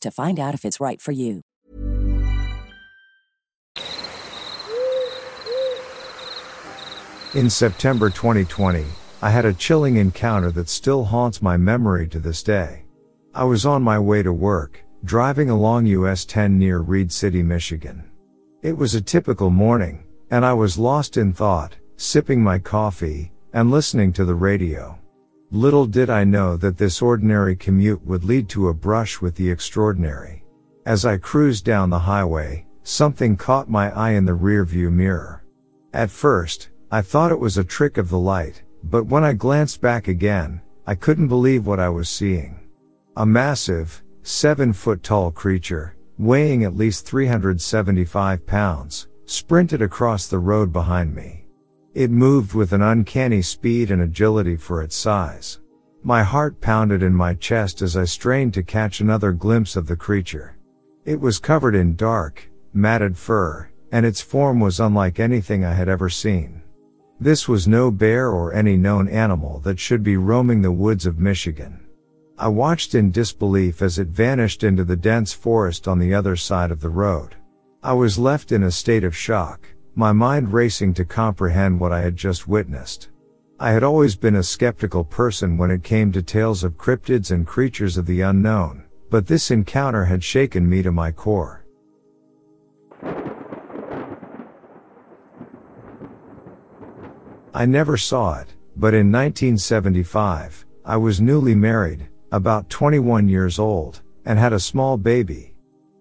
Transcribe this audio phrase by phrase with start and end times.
[0.00, 1.42] to find out if it's right for you.
[7.34, 8.84] In September 2020,
[9.20, 12.84] I had a chilling encounter that still haunts my memory to this day.
[13.34, 18.10] I was on my way to work, driving along US 10 near Reed City, Michigan.
[18.62, 23.70] It was a typical morning, and I was lost in thought, sipping my coffee, and
[23.70, 24.98] listening to the radio.
[25.52, 29.48] Little did I know that this ordinary commute would lead to a brush with the
[29.48, 30.44] extraordinary.
[30.84, 35.44] As I cruised down the highway, something caught my eye in the rearview mirror.
[35.92, 39.80] At first, I thought it was a trick of the light, but when I glanced
[39.80, 42.58] back again, I couldn't believe what I was seeing.
[43.16, 50.72] A massive, seven foot tall creature, weighing at least 375 pounds, sprinted across the road
[50.72, 51.45] behind me.
[51.96, 55.60] It moved with an uncanny speed and agility for its size.
[56.02, 59.96] My heart pounded in my chest as I strained to catch another glimpse of the
[59.96, 60.58] creature.
[61.06, 65.88] It was covered in dark, matted fur, and its form was unlike anything I had
[65.88, 66.60] ever seen.
[67.18, 71.18] This was no bear or any known animal that should be roaming the woods of
[71.18, 71.80] Michigan.
[72.36, 76.70] I watched in disbelief as it vanished into the dense forest on the other side
[76.70, 77.36] of the road.
[77.82, 79.66] I was left in a state of shock,
[79.98, 83.08] my mind racing to comprehend what I had just witnessed.
[83.58, 87.46] I had always been a skeptical person when it came to tales of cryptids and
[87.46, 91.64] creatures of the unknown, but this encounter had shaken me to my core.
[97.54, 104.02] I never saw it, but in 1975, I was newly married, about 21 years old,
[104.26, 105.54] and had a small baby.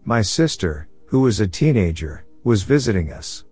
[0.03, 3.44] My sister, who was a teenager, was visiting us.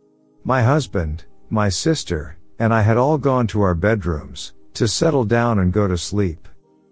[0.46, 5.60] My husband, my sister, and I had all gone to our bedrooms to settle down
[5.60, 6.50] and go to sleep.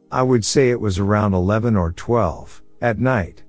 [0.09, 3.43] I would say it was around 11 or 12 at night.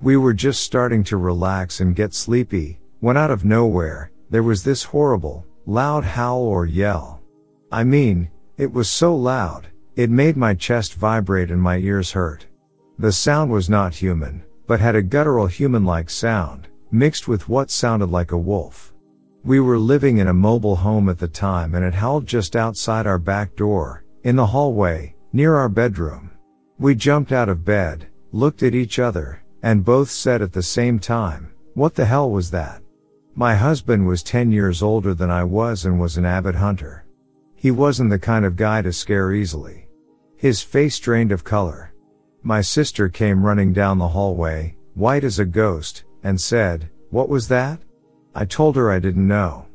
[0.00, 4.62] We were just starting to relax and get sleepy when out of nowhere, there was
[4.62, 7.20] this horrible, loud howl or yell.
[7.72, 9.66] I mean, it was so loud,
[9.96, 12.46] it made my chest vibrate and my ears hurt.
[13.00, 18.10] The sound was not human, but had a guttural human-like sound, mixed with what sounded
[18.10, 18.92] like a wolf.
[19.48, 23.06] We were living in a mobile home at the time and it howled just outside
[23.06, 26.32] our back door, in the hallway, near our bedroom.
[26.78, 30.98] We jumped out of bed, looked at each other, and both said at the same
[30.98, 32.82] time, what the hell was that?
[33.36, 37.06] My husband was 10 years older than I was and was an avid hunter.
[37.56, 39.88] He wasn't the kind of guy to scare easily.
[40.36, 41.94] His face drained of color.
[42.42, 47.48] My sister came running down the hallway, white as a ghost, and said, What was
[47.48, 47.80] that?
[48.34, 49.66] I told her I didn't know.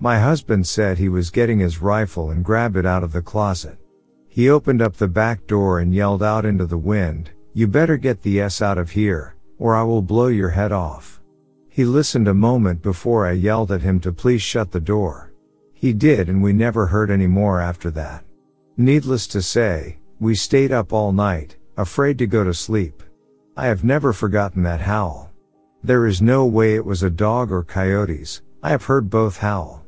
[0.00, 3.78] My husband said he was getting his rifle and grabbed it out of the closet.
[4.28, 8.22] He opened up the back door and yelled out into the wind, You better get
[8.22, 11.22] the S out of here, or I will blow your head off.
[11.68, 15.32] He listened a moment before I yelled at him to please shut the door.
[15.72, 18.24] He did and we never heard any more after that.
[18.76, 23.02] Needless to say, we stayed up all night, afraid to go to sleep.
[23.56, 25.30] I have never forgotten that howl.
[25.84, 29.84] There is no way it was a dog or coyotes, I have heard both howl.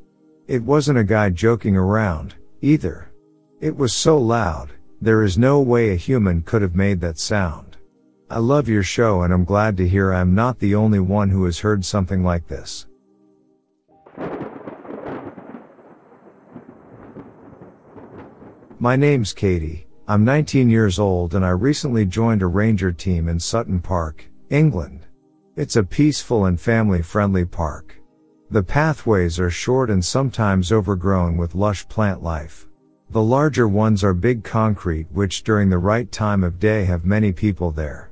[0.47, 3.11] It wasn't a guy joking around, either.
[3.63, 7.79] It was so loud, there is no way a human could have made that sound.
[8.29, 11.47] I love your show and I'm glad to hear I'm not the only one who
[11.47, 12.87] has heard something like this.
[18.79, 19.87] My name's Katie.
[20.07, 25.06] I'm 19 years old and I recently joined a ranger team in Sutton Park, England.
[25.57, 27.99] It's a peaceful and family friendly park.
[28.51, 32.69] The pathways are short and sometimes overgrown with lush plant life.
[33.09, 37.33] The larger ones are big concrete which during the right time of day have many
[37.33, 38.11] people there.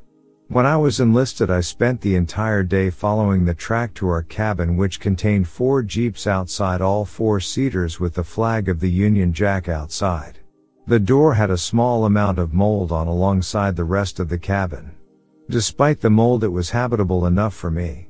[0.49, 4.79] When I was enlisted, I spent the entire day following the track to our cabin,
[4.79, 9.69] which contained four jeeps outside all four seaters with the flag of the Union Jack
[9.69, 10.39] outside.
[10.87, 14.93] The door had a small amount of mold on alongside the rest of the cabin.
[15.51, 18.09] Despite the mold, it was habitable enough for me.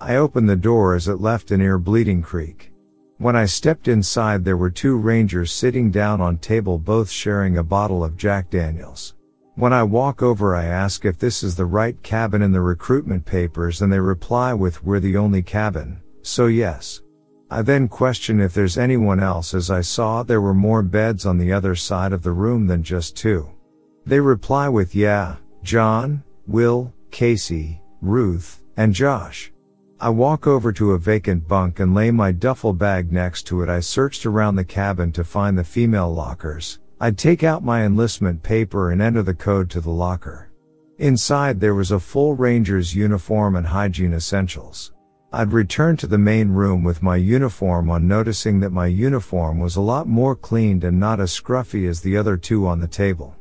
[0.00, 2.72] I opened the door as it left near Bleeding Creek.
[3.18, 7.62] When I stepped inside, there were two rangers sitting down on table, both sharing a
[7.62, 9.14] bottle of Jack Daniels.
[9.54, 13.24] When I walk over, I ask if this is the right cabin in the recruitment
[13.24, 17.02] papers and they reply with we're the only cabin, so yes.
[17.50, 21.38] I then question if there's anyone else as I saw there were more beds on
[21.38, 23.48] the other side of the room than just two.
[24.04, 29.52] They reply with yeah, John, Will, Casey, Ruth, and Josh.
[30.00, 33.68] I walk over to a vacant bunk and lay my duffel bag next to it.
[33.68, 38.42] I searched around the cabin to find the female lockers, I'd take out my enlistment
[38.42, 40.50] paper and enter the code to the locker.
[40.98, 44.92] Inside there was a full ranger's uniform and hygiene essentials.
[45.32, 49.74] I'd return to the main room with my uniform on noticing that my uniform was
[49.76, 53.34] a lot more cleaned and not as scruffy as the other two on the table.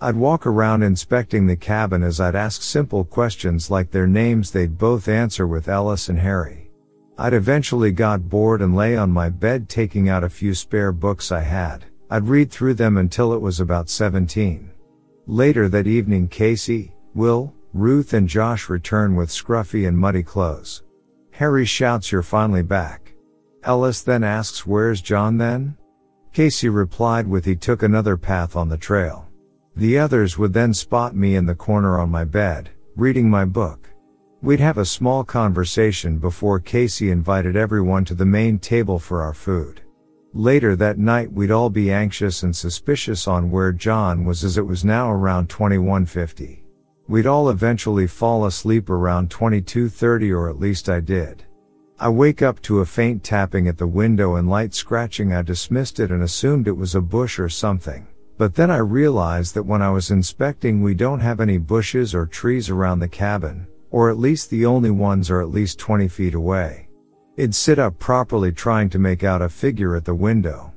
[0.00, 4.76] I'd walk around inspecting the cabin as I'd ask simple questions like their names they'd
[4.76, 6.70] both answer with Ellis and Harry.
[7.16, 11.30] I'd eventually got bored and lay on my bed taking out a few spare books
[11.30, 11.84] I had.
[12.10, 14.70] I'd read through them until it was about 17.
[15.26, 20.82] Later that evening Casey, Will, Ruth and Josh return with scruffy and muddy clothes.
[21.30, 23.14] Harry shouts you're finally back.
[23.62, 25.76] Ellis then asks where's John then?
[26.32, 29.28] Casey replied with he took another path on the trail.
[29.76, 33.90] The others would then spot me in the corner on my bed, reading my book.
[34.40, 39.34] We'd have a small conversation before Casey invited everyone to the main table for our
[39.34, 39.80] food.
[40.32, 44.66] Later that night we'd all be anxious and suspicious on where John was as it
[44.66, 46.64] was now around 2150.
[47.08, 51.44] We'd all eventually fall asleep around 2230 or at least I did.
[51.98, 55.32] I wake up to a faint tapping at the window and light scratching.
[55.32, 58.06] I dismissed it and assumed it was a bush or something.
[58.36, 62.26] But then I realized that when I was inspecting we don't have any bushes or
[62.26, 66.34] trees around the cabin, or at least the only ones are at least 20 feet
[66.34, 66.88] away.
[67.36, 70.72] It'd sit up properly trying to make out a figure at the window.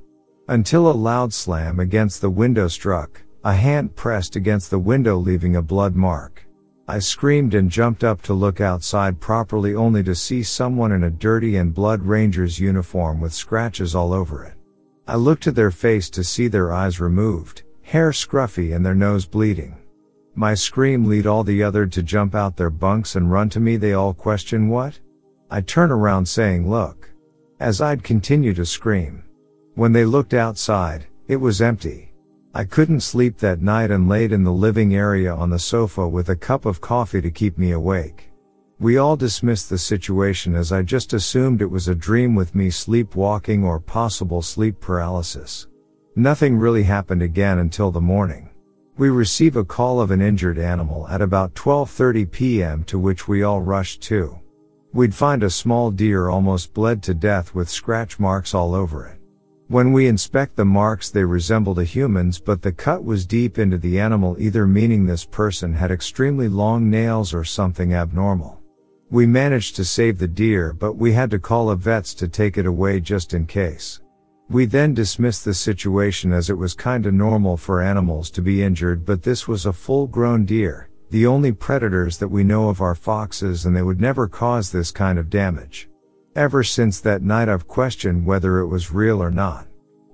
[0.48, 5.56] Until a loud slam against the window struck, a hand pressed against the window leaving
[5.56, 6.46] a blood mark.
[6.88, 11.10] I screamed and jumped up to look outside properly only to see someone in a
[11.10, 14.57] dirty and blood ranger's uniform with scratches all over it.
[15.10, 19.26] I looked at their face to see their eyes removed, hair scruffy and their nose
[19.26, 19.78] bleeding.
[20.36, 23.78] My scream lead all the other to jump out their bunks and run to me.
[23.78, 25.00] They all question what?
[25.50, 27.10] I turn around saying, look.
[27.60, 29.24] As I'd continue to scream.
[29.76, 32.14] When they looked outside, it was empty.
[32.54, 36.30] I couldn't sleep that night and laid in the living area on the sofa with
[36.30, 38.27] a cup of coffee to keep me awake.
[38.80, 42.70] We all dismissed the situation as I just assumed it was a dream with me
[42.70, 45.66] sleepwalking or possible sleep paralysis.
[46.16, 48.52] Nothing really happened again until the morning.
[48.96, 52.84] We receive a call of an injured animal at about 12:30 p.m.
[52.84, 54.38] to which we all rushed to.
[54.94, 59.18] We'd find a small deer almost bled to death with scratch marks all over it.
[59.70, 63.80] When we inspect the marks they resembled a human's but the cut was deep into
[63.80, 68.62] the animal either meaning this person had extremely long nails or something abnormal.
[69.10, 72.58] We managed to save the deer but we had to call a vets to take
[72.58, 74.02] it away just in case.
[74.50, 79.06] We then dismissed the situation as it was kinda normal for animals to be injured
[79.06, 82.96] but this was a full grown deer, the only predators that we know of are
[82.96, 85.90] foxes and they would never cause this kind of damage.
[86.36, 89.68] Ever since that night I've questioned whether it was real or not.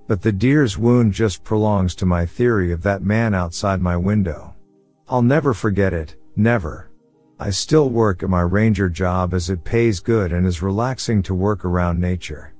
[0.06, 4.54] But the deer's wound just prolongs to my theory of that man outside my window.
[5.08, 6.90] I'll never forget it, never.
[7.40, 11.34] I still work at my ranger job as it pays good and is relaxing to
[11.34, 12.54] work around nature.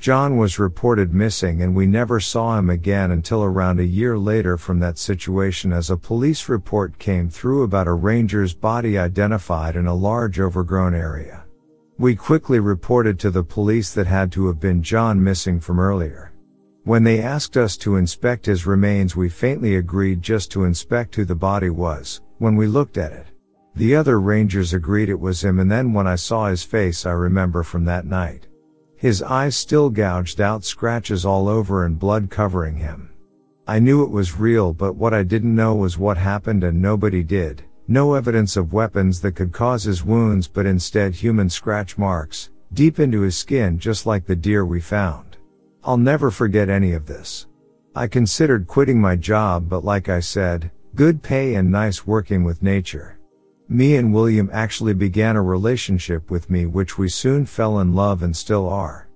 [0.00, 4.56] John was reported missing and we never saw him again until around a year later
[4.56, 9.86] from that situation as a police report came through about a ranger's body identified in
[9.86, 11.44] a large overgrown area.
[11.96, 16.32] We quickly reported to the police that had to have been John missing from earlier.
[16.82, 21.24] When they asked us to inspect his remains, we faintly agreed just to inspect who
[21.24, 23.26] the body was, when we looked at it.
[23.76, 27.12] The other rangers agreed it was him and then when I saw his face I
[27.12, 28.46] remember from that night.
[28.96, 33.10] His eyes still gouged out scratches all over and blood covering him.
[33.66, 37.22] I knew it was real but what I didn't know was what happened and nobody
[37.22, 42.48] did, no evidence of weapons that could cause his wounds but instead human scratch marks,
[42.72, 45.36] deep into his skin just like the deer we found.
[45.84, 47.46] I'll never forget any of this.
[47.94, 52.62] I considered quitting my job but like I said, good pay and nice working with
[52.62, 53.15] nature.
[53.68, 58.22] Me and William actually began a relationship with me which we soon fell in love
[58.22, 59.08] and still are.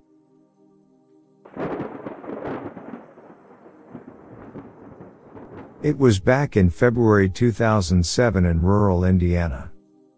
[5.81, 9.71] It was back in February 2007 in rural Indiana.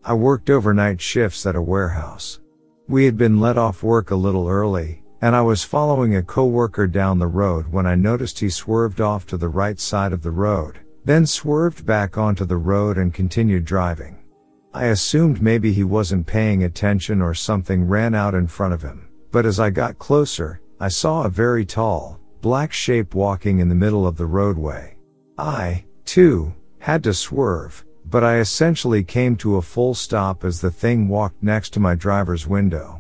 [0.04, 2.40] I worked overnight shifts at a warehouse.
[2.88, 6.88] We had been let off work a little early, and I was following a coworker
[6.88, 10.32] down the road when I noticed he swerved off to the right side of the
[10.32, 14.23] road, then swerved back onto the road and continued driving.
[14.76, 19.08] I assumed maybe he wasn't paying attention or something ran out in front of him,
[19.32, 23.76] but as I got closer, I saw a very tall, black shape walking in the
[23.76, 24.98] middle of the roadway.
[25.38, 30.72] I, too, had to swerve, but I essentially came to a full stop as the
[30.72, 33.00] thing walked next to my driver's window.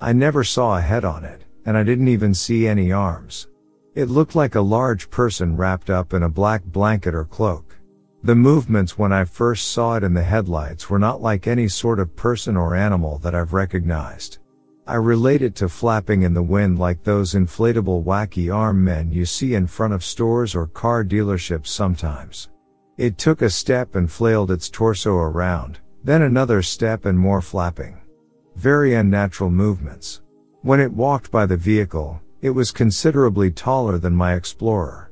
[0.00, 3.48] I never saw a head on it, and I didn't even see any arms.
[3.94, 7.69] It looked like a large person wrapped up in a black blanket or cloak.
[8.22, 11.98] The movements when I first saw it in the headlights were not like any sort
[11.98, 14.38] of person or animal that I've recognized.
[14.86, 19.24] I relate it to flapping in the wind like those inflatable wacky arm men you
[19.24, 22.50] see in front of stores or car dealerships sometimes.
[22.98, 28.02] It took a step and flailed its torso around, then another step and more flapping.
[28.56, 30.20] Very unnatural movements.
[30.60, 35.09] When it walked by the vehicle, it was considerably taller than my Explorer.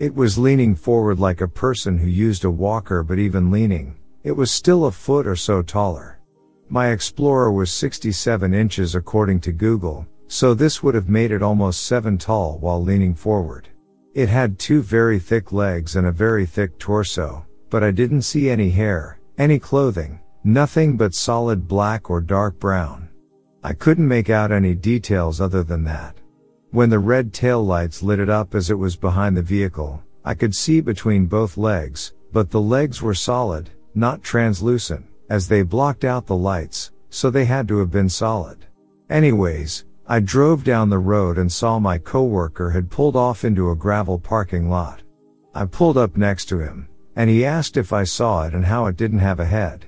[0.00, 4.32] It was leaning forward like a person who used a walker but even leaning, it
[4.32, 6.20] was still a foot or so taller.
[6.70, 11.82] My Explorer was 67 inches according to Google, so this would have made it almost
[11.82, 13.68] 7 tall while leaning forward.
[14.14, 18.48] It had two very thick legs and a very thick torso, but I didn't see
[18.48, 23.10] any hair, any clothing, nothing but solid black or dark brown.
[23.62, 26.19] I couldn't make out any details other than that.
[26.72, 30.34] When the red tail lights lit it up as it was behind the vehicle, I
[30.34, 36.04] could see between both legs, but the legs were solid, not translucent as they blocked
[36.04, 38.66] out the lights, so they had to have been solid.
[39.08, 43.76] Anyways, I drove down the road and saw my coworker had pulled off into a
[43.76, 45.02] gravel parking lot.
[45.54, 48.86] I pulled up next to him, and he asked if I saw it and how
[48.86, 49.86] it didn't have a head.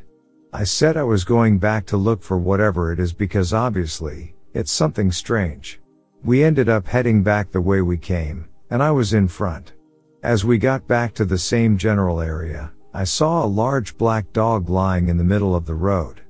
[0.53, 4.73] I said I was going back to look for whatever it is because obviously, it's
[4.73, 5.81] something strange.
[6.25, 9.73] We ended up heading back the way we came, and I was in front.
[10.23, 14.69] As we got back to the same general area, I saw a large black dog
[14.71, 16.21] lying in the middle of the road.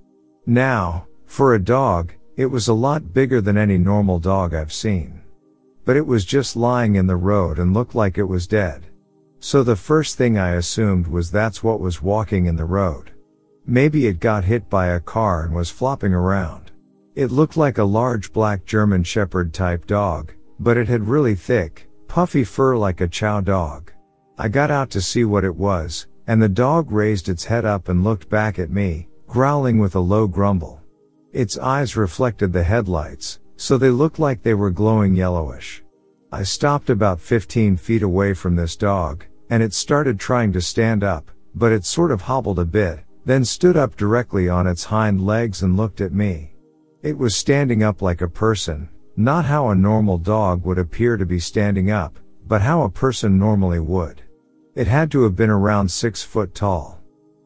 [0.46, 5.20] Now, for a dog, it was a lot bigger than any normal dog I've seen.
[5.84, 8.86] But it was just lying in the road and looked like it was dead.
[9.40, 13.10] So the first thing I assumed was that's what was walking in the road.
[13.66, 16.71] Maybe it got hit by a car and was flopping around.
[17.14, 21.86] It looked like a large black German Shepherd type dog, but it had really thick,
[22.08, 23.92] puffy fur like a chow dog.
[24.38, 27.90] I got out to see what it was, and the dog raised its head up
[27.90, 30.80] and looked back at me, growling with a low grumble.
[31.32, 35.82] Its eyes reflected the headlights, so they looked like they were glowing yellowish.
[36.32, 41.04] I stopped about 15 feet away from this dog, and it started trying to stand
[41.04, 45.26] up, but it sort of hobbled a bit, then stood up directly on its hind
[45.26, 46.51] legs and looked at me.
[47.02, 51.26] It was standing up like a person, not how a normal dog would appear to
[51.26, 52.16] be standing up,
[52.46, 54.22] but how a person normally would.
[54.76, 57.00] It had to have been around six foot tall.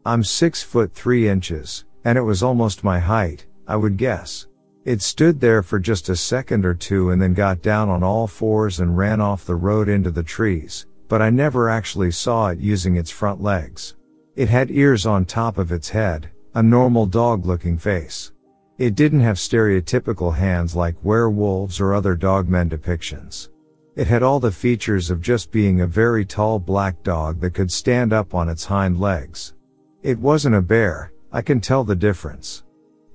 [0.04, 4.46] I'm six foot three inches, and it was almost my height, I would guess.
[4.84, 8.26] It stood there for just a second or two and then got down on all
[8.26, 12.58] fours and ran off the road into the trees, but I never actually saw it
[12.58, 13.94] using its front legs.
[14.36, 18.32] It had ears on top of its head, a normal dog looking face.
[18.78, 23.48] It didn't have stereotypical hands like werewolves or other dogmen depictions.
[23.94, 27.72] It had all the features of just being a very tall black dog that could
[27.72, 29.54] stand up on its hind legs.
[30.02, 32.64] It wasn't a bear, I can tell the difference.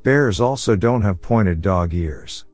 [0.02, 2.46] Bears also don't have pointed dog ears.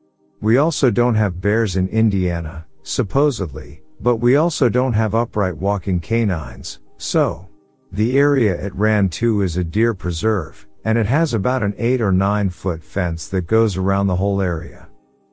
[0.42, 5.98] We also don't have bears in Indiana, supposedly, but we also don't have upright walking
[5.98, 7.48] canines, so.
[7.90, 12.00] The area it ran to is a deer preserve, and it has about an 8
[12.00, 14.88] or 9 foot fence that goes around the whole area.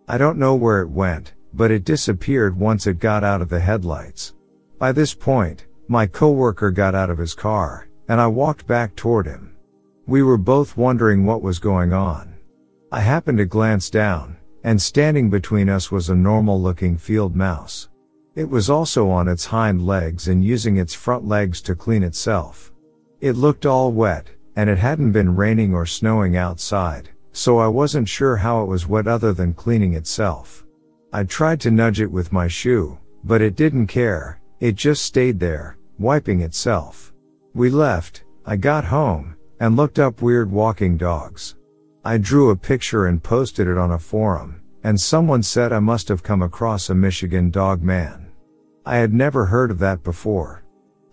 [0.08, 3.60] I don't know where it went, but it disappeared once it got out of the
[3.60, 4.34] headlights.
[4.78, 9.26] By this point, my coworker got out of his car, and I walked back toward
[9.26, 9.56] him.
[10.08, 12.36] We were both wondering what was going on.
[12.92, 17.90] I happened to glance down, and standing between us was a normal looking field mouse.
[18.36, 22.74] It was also on its hind legs and using its front legs to clean itself.
[23.22, 28.08] It looked all wet, and it hadn't been raining or snowing outside, so I wasn't
[28.08, 30.66] sure how it was wet other than cleaning itself.
[31.12, 35.40] I tried to nudge it with my shoe, but it didn't care, it just stayed
[35.40, 37.14] there, wiping itself.
[37.54, 41.56] We left, I got home, and looked up weird walking dogs.
[42.04, 46.08] I drew a picture and posted it on a forum, and someone said I must
[46.10, 48.28] have come across a Michigan dog man.
[48.86, 50.64] I had never heard of that before.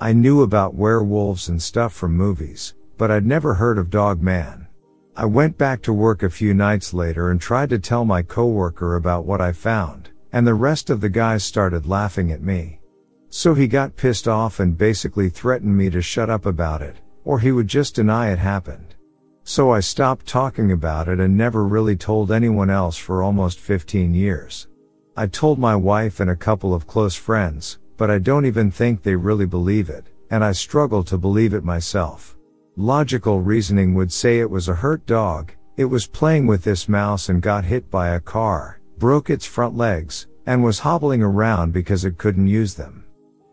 [0.00, 4.68] I knew about werewolves and stuff from movies, but I'd never heard of Dog Man.
[5.16, 8.94] I went back to work a few nights later and tried to tell my coworker
[8.94, 12.78] about what I found, and the rest of the guys started laughing at me.
[13.28, 17.40] So he got pissed off and basically threatened me to shut up about it, or
[17.40, 18.94] he would just deny it happened.
[19.42, 24.14] So I stopped talking about it and never really told anyone else for almost 15
[24.14, 24.68] years.
[25.16, 29.02] I told my wife and a couple of close friends, but I don't even think
[29.02, 32.36] they really believe it, and I struggle to believe it myself.
[32.76, 37.28] Logical reasoning would say it was a hurt dog, it was playing with this mouse
[37.28, 42.06] and got hit by a car, broke its front legs, and was hobbling around because
[42.06, 43.04] it couldn't use them.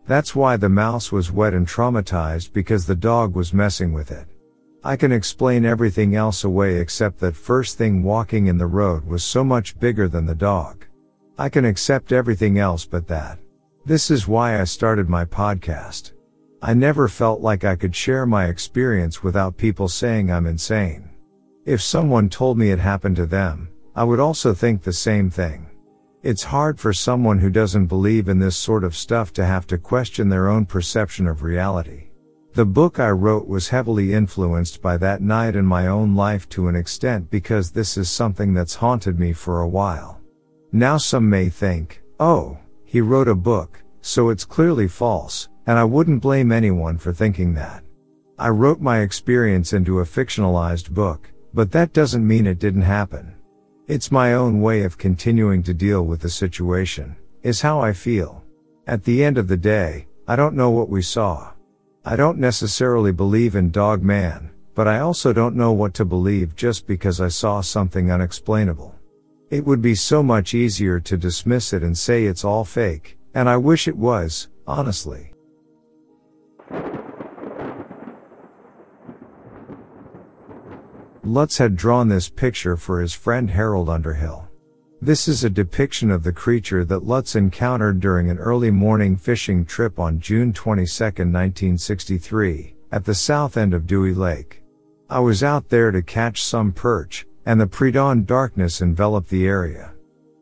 [0.07, 4.25] That's why the mouse was wet and traumatized because the dog was messing with it.
[4.85, 9.21] I can explain everything else away except that first thing walking in the road was
[9.21, 10.85] so much bigger than the dog.
[11.37, 13.37] I can accept everything else but that.
[13.85, 16.13] This is why I started my podcast.
[16.61, 21.09] I never felt like I could share my experience without people saying I'm insane.
[21.65, 25.69] If someone told me it happened to them, I would also think the same thing.
[26.21, 29.77] It's hard for someone who doesn't believe in this sort of stuff to have to
[29.77, 32.09] question their own perception of reality.
[32.55, 36.67] The book I wrote was heavily influenced by that night in my own life to
[36.67, 40.19] an extent because this is something that's haunted me for a while.
[40.73, 45.83] Now some may think, oh, he wrote a book, so it's clearly false, and I
[45.83, 47.83] wouldn't blame anyone for thinking that.
[48.39, 53.35] I wrote my experience into a fictionalized book, but that doesn't mean it didn't happen.
[53.85, 58.43] It's my own way of continuing to deal with the situation, is how I feel.
[58.87, 61.51] At the end of the day, I don't know what we saw.
[62.03, 66.55] I don't necessarily believe in Dog Man, but I also don't know what to believe
[66.55, 68.95] just because I saw something unexplainable.
[69.51, 73.47] It would be so much easier to dismiss it and say it's all fake, and
[73.47, 75.31] I wish it was, honestly.
[81.29, 84.47] Lutz had drawn this picture for his friend Harold Underhill.
[84.99, 89.63] This is a depiction of the creature that Lutz encountered during an early morning fishing
[89.63, 94.63] trip on June 22, 1963, at the south end of Dewey Lake.
[95.07, 99.93] I was out there to catch some perch, and the pre-dawn darkness enveloped the area.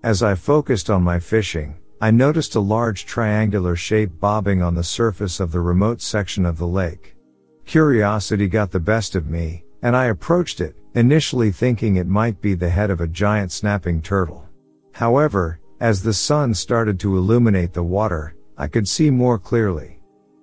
[0.03, 4.85] As I focused on my fishing, I noticed a large triangular shape bobbing on the
[4.85, 7.17] surface of the remote section of the lake.
[7.65, 12.53] Curiosity got the best of me, and I approached it, initially thinking it might be
[12.53, 14.47] the head of a giant snapping turtle.
[14.93, 19.99] However, as the sun started to illuminate the water, I could see more clearly.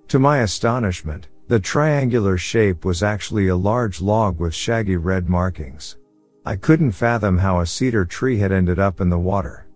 [0.07, 5.97] To my astonishment, the triangular shape was actually a large log with shaggy red markings.
[6.45, 9.67] I couldn't fathom how a cedar tree had ended up in the water.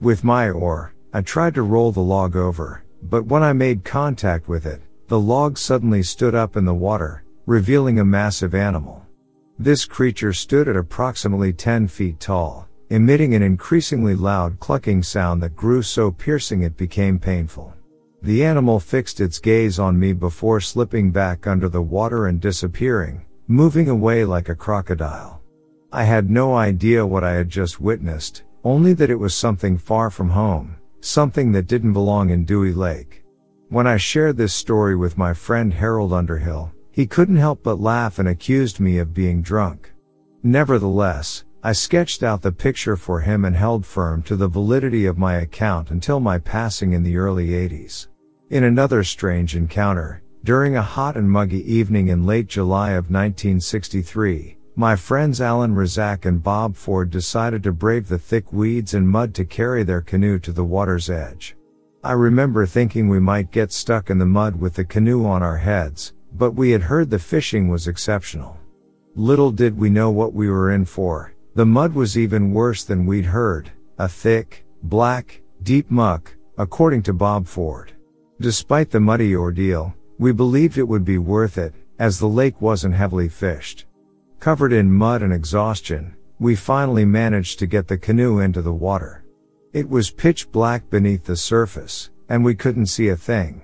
[0.00, 4.46] With my oar, I tried to roll the log over, but when I made contact
[4.46, 9.04] with it, the log suddenly stood up in the water, revealing a massive animal.
[9.60, 15.56] This creature stood at approximately 10 feet tall, emitting an increasingly loud clucking sound that
[15.56, 17.74] grew so piercing it became painful.
[18.22, 23.26] The animal fixed its gaze on me before slipping back under the water and disappearing,
[23.48, 25.42] moving away like a crocodile.
[25.92, 30.08] I had no idea what I had just witnessed, only that it was something far
[30.08, 33.24] from home, something that didn't belong in Dewey Lake.
[33.70, 38.18] When I shared this story with my friend Harold Underhill, he couldn't help but laugh
[38.18, 39.92] and accused me of being drunk.
[40.42, 45.16] Nevertheless, I sketched out the picture for him and held firm to the validity of
[45.16, 48.08] my account until my passing in the early 80s.
[48.50, 54.58] In another strange encounter, during a hot and muggy evening in late July of 1963,
[54.74, 59.34] my friends Alan Razak and Bob Ford decided to brave the thick weeds and mud
[59.36, 61.54] to carry their canoe to the water's edge.
[62.02, 65.58] I remember thinking we might get stuck in the mud with the canoe on our
[65.58, 68.58] heads, but we had heard the fishing was exceptional.
[69.14, 73.06] Little did we know what we were in for, the mud was even worse than
[73.06, 77.92] we'd heard, a thick, black, deep muck, according to Bob Ford.
[78.40, 82.94] Despite the muddy ordeal, we believed it would be worth it, as the lake wasn't
[82.94, 83.86] heavily fished.
[84.38, 89.24] Covered in mud and exhaustion, we finally managed to get the canoe into the water.
[89.72, 93.62] It was pitch black beneath the surface, and we couldn't see a thing.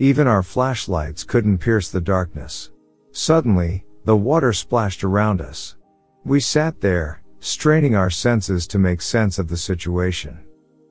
[0.00, 2.70] Even our flashlights couldn't pierce the darkness.
[3.10, 5.76] Suddenly, the water splashed around us.
[6.24, 10.38] We sat there, straining our senses to make sense of the situation.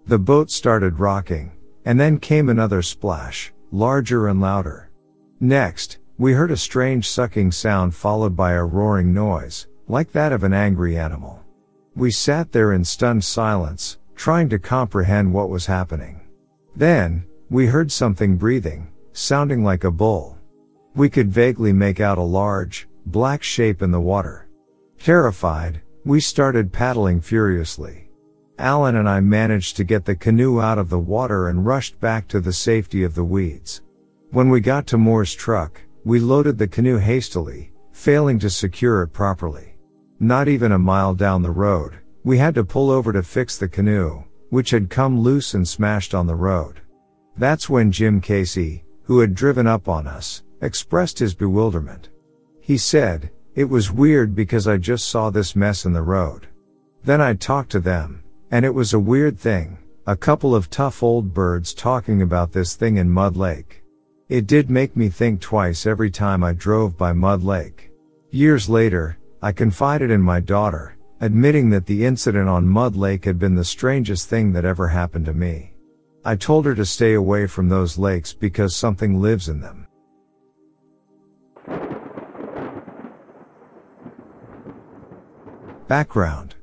[0.08, 1.54] The boat started rocking,
[1.86, 4.92] and then came another splash, larger and louder.
[5.40, 10.44] Next, we heard a strange sucking sound followed by a roaring noise, like that of
[10.44, 11.44] an angry animal.
[11.96, 16.28] We sat there in stunned silence, trying to comprehend what was happening.
[16.76, 20.38] Then, we heard something breathing, sounding like a bull.
[20.94, 24.48] We could vaguely make out a large, black shape in the water.
[25.00, 28.12] Terrified, we started paddling furiously.
[28.60, 32.28] Alan and I managed to get the canoe out of the water and rushed back
[32.28, 33.82] to the safety of the weeds.
[34.30, 39.14] When we got to Moore's truck, we loaded the canoe hastily, failing to secure it
[39.14, 39.78] properly.
[40.20, 43.68] Not even a mile down the road, we had to pull over to fix the
[43.68, 46.82] canoe, which had come loose and smashed on the road.
[47.36, 52.10] That's when Jim Casey, who had driven up on us, expressed his bewilderment.
[52.60, 56.48] He said, it was weird because I just saw this mess in the road.
[57.06, 61.02] Then I talked to them, and it was a weird thing, a couple of tough
[61.02, 63.82] old birds talking about this thing in Mud Lake.
[64.28, 67.92] It did make me think twice every time I drove by Mud Lake.
[68.30, 73.40] Years later, I confided in my daughter, admitting that the incident on Mud Lake had
[73.40, 75.72] been the strangest thing that ever happened to me.
[76.28, 79.88] I told her to stay away from those lakes because something lives in them.
[85.88, 86.56] Background.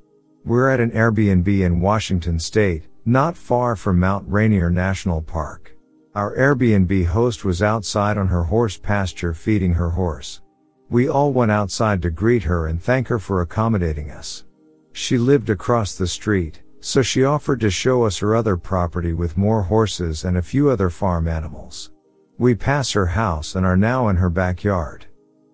[0.44, 5.74] We're at an Airbnb in Washington state, not far from Mount Rainier National Park.
[6.14, 10.42] Our Airbnb host was outside on her horse pasture feeding her horse.
[10.90, 14.44] We all went outside to greet her and thank her for accommodating us.
[14.92, 19.38] She lived across the street, so she offered to show us her other property with
[19.38, 21.90] more horses and a few other farm animals.
[22.36, 25.06] We pass her house and are now in her backyard.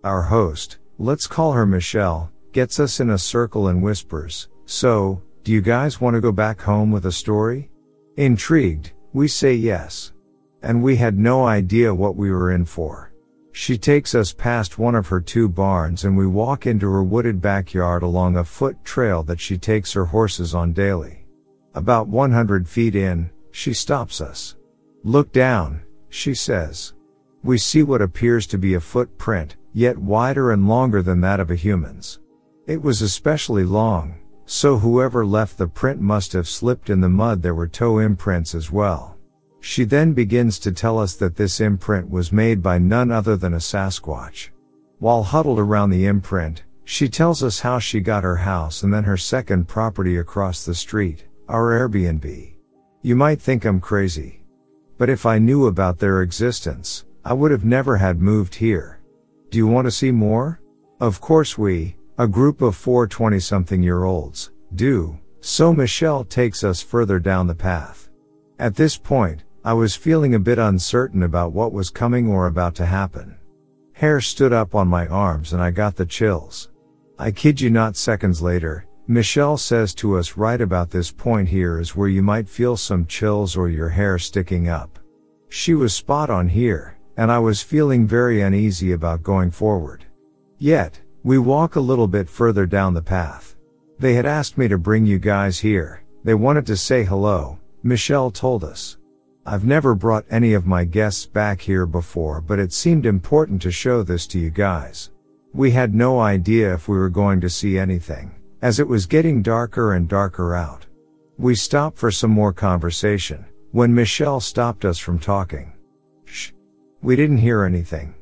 [0.02, 5.52] Our host, let's call her Michelle, gets us in a circle and whispers, So, do
[5.52, 7.70] you guys want to go back home with a story?
[8.16, 10.10] Intrigued, we say yes.
[10.62, 13.12] And we had no idea what we were in for.
[13.52, 17.40] She takes us past one of her two barns and we walk into her wooded
[17.40, 21.19] backyard along a foot trail that she takes her horses on daily.
[21.74, 24.56] About 100 feet in, she stops us.
[25.04, 26.94] Look down, she says.
[27.44, 31.50] We see what appears to be a footprint, yet wider and longer than that of
[31.50, 32.18] a human's.
[32.66, 37.40] It was especially long, so whoever left the print must have slipped in the mud.
[37.40, 39.16] There were toe imprints as well.
[39.60, 43.54] She then begins to tell us that this imprint was made by none other than
[43.54, 44.50] a Sasquatch.
[44.98, 49.04] While huddled around the imprint, she tells us how she got her house and then
[49.04, 52.54] her second property across the street, our Airbnb.
[53.02, 54.44] You might think I'm crazy.
[54.98, 59.00] But if I knew about their existence, I would have never had moved here.
[59.50, 60.60] Do you want to see more?
[61.00, 65.18] Of course we, a group of four 20 something year olds, do.
[65.40, 68.10] So Michelle takes us further down the path.
[68.60, 72.76] At this point, I was feeling a bit uncertain about what was coming or about
[72.76, 73.36] to happen.
[73.94, 76.70] Hair stood up on my arms and I got the chills.
[77.18, 81.80] I kid you not seconds later, Michelle says to us right about this point here
[81.80, 85.00] is where you might feel some chills or your hair sticking up.
[85.48, 90.04] She was spot on here, and I was feeling very uneasy about going forward.
[90.58, 93.56] Yet, we walk a little bit further down the path.
[93.98, 96.04] They had asked me to bring you guys here.
[96.22, 98.96] They wanted to say hello, Michelle told us.
[99.44, 103.72] I've never brought any of my guests back here before, but it seemed important to
[103.72, 105.10] show this to you guys.
[105.52, 109.42] We had no idea if we were going to see anything, as it was getting
[109.42, 110.86] darker and darker out.
[111.38, 115.72] We stopped for some more conversation, when Michelle stopped us from talking.
[116.24, 116.52] Shh.
[117.02, 118.14] We didn't hear anything.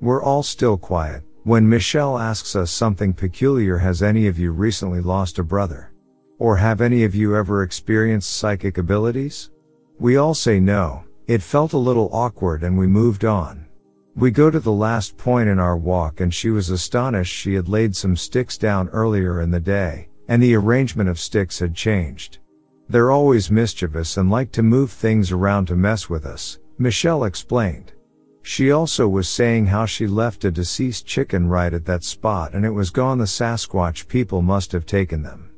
[0.00, 5.00] We're all still quiet, when Michelle asks us something peculiar has any of you recently
[5.00, 5.92] lost a brother?
[6.38, 9.50] Or have any of you ever experienced psychic abilities?
[9.98, 13.61] We all say no, it felt a little awkward and we moved on.
[14.14, 17.68] We go to the last point in our walk and she was astonished she had
[17.68, 22.38] laid some sticks down earlier in the day, and the arrangement of sticks had changed.
[22.90, 27.92] They're always mischievous and like to move things around to mess with us, Michelle explained.
[28.42, 32.66] She also was saying how she left a deceased chicken right at that spot and
[32.66, 35.52] it was gone the Sasquatch people must have taken them.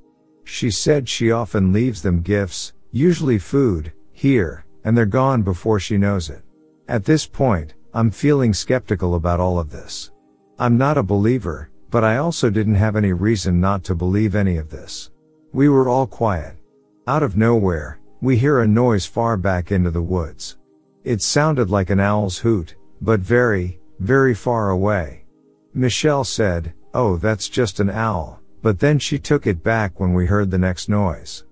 [0.44, 5.98] She said she often leaves them gifts, usually food, here, and they're gone before she
[5.98, 6.42] knows it.
[6.86, 10.10] At this point, I'm feeling skeptical about all of this.
[10.58, 14.56] I'm not a believer, but I also didn't have any reason not to believe any
[14.56, 15.12] of this.
[15.52, 16.56] We were all quiet.
[17.06, 20.56] Out of nowhere, we hear a noise far back into the woods.
[21.04, 25.24] It sounded like an owl's hoot, but very, very far away.
[25.72, 30.26] Michelle said, Oh, that's just an owl, but then she took it back when we
[30.26, 31.44] heard the next noise.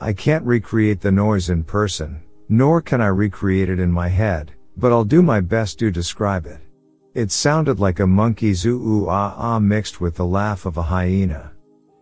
[0.00, 4.52] I can't recreate the noise in person, nor can I recreate it in my head,
[4.80, 6.60] but I'll do my best to describe it.
[7.12, 10.82] It sounded like a monkey's ooh ooh ah ah mixed with the laugh of a
[10.82, 11.52] hyena.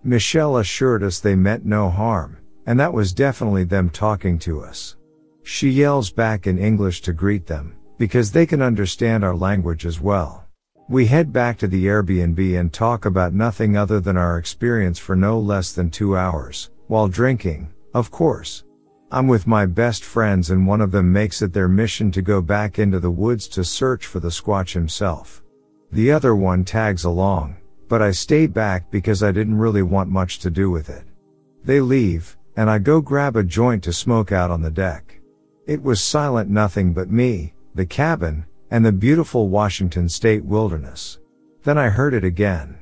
[0.04, 4.96] Michelle assured us they meant no harm, and that was definitely them talking to us.
[5.42, 10.00] She yells back in English to greet them, because they can understand our language as
[10.00, 10.44] well.
[10.88, 15.16] We head back to the Airbnb and talk about nothing other than our experience for
[15.16, 18.64] no less than two hours, while drinking, of course.
[19.10, 22.42] I'm with my best friends and one of them makes it their mission to go
[22.42, 25.42] back into the woods to search for the Squatch himself.
[25.90, 27.56] The other one tags along,
[27.88, 31.04] but I stay back because I didn't really want much to do with it.
[31.64, 35.20] They leave, and I go grab a joint to smoke out on the deck.
[35.66, 41.18] It was silent nothing but me, the cabin, and the beautiful Washington state wilderness.
[41.62, 42.76] Then I heard it again.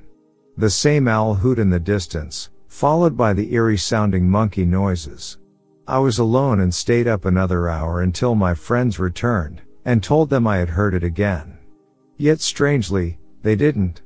[0.56, 5.38] The same owl hoot in the distance, followed by the eerie sounding monkey noises.
[5.88, 10.46] I was alone and stayed up another hour until my friends returned, and told them
[10.46, 11.58] I had heard it again.
[12.16, 14.02] Yet strangely, they didn't.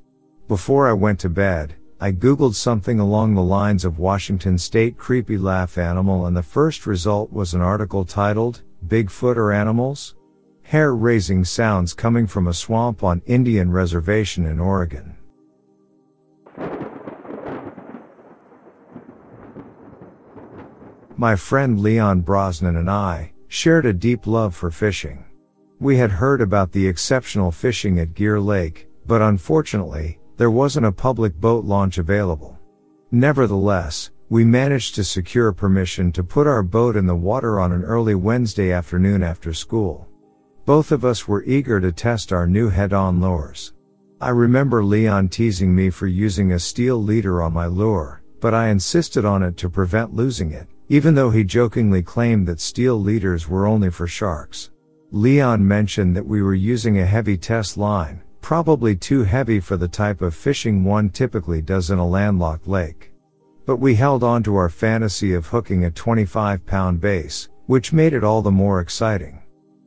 [0.47, 5.39] Before I went to bed, I googled something along the lines of Washington state creepy
[5.39, 10.17] laugh animal and the first result was an article titled, Bigfoot or animals?
[10.63, 15.17] Hair raising sounds coming from a swamp on Indian reservation in Oregon.
[21.21, 25.23] My friend Leon Brosnan and I shared a deep love for fishing.
[25.79, 30.93] We had heard about the exceptional fishing at Gear Lake, but unfortunately, there wasn't a
[30.93, 32.59] public boat launch available.
[33.11, 37.85] Nevertheless, we managed to secure permission to put our boat in the water on an
[37.85, 40.09] early Wednesday afternoon after school.
[40.65, 43.75] Both of us were eager to test our new Heddon lures.
[44.23, 48.69] I remember Leon teasing me for using a steel leader on my lure, but I
[48.69, 53.49] insisted on it to prevent losing it, even though he jokingly claimed that steel leaders
[53.49, 54.71] were only for sharks.
[55.13, 59.87] Leon mentioned that we were using a heavy test line, probably too heavy for the
[59.87, 63.13] type of fishing one typically does in a landlocked lake.
[63.67, 68.13] But we held on to our fantasy of hooking a 25 pound bass, which made
[68.13, 69.41] it all the more exciting.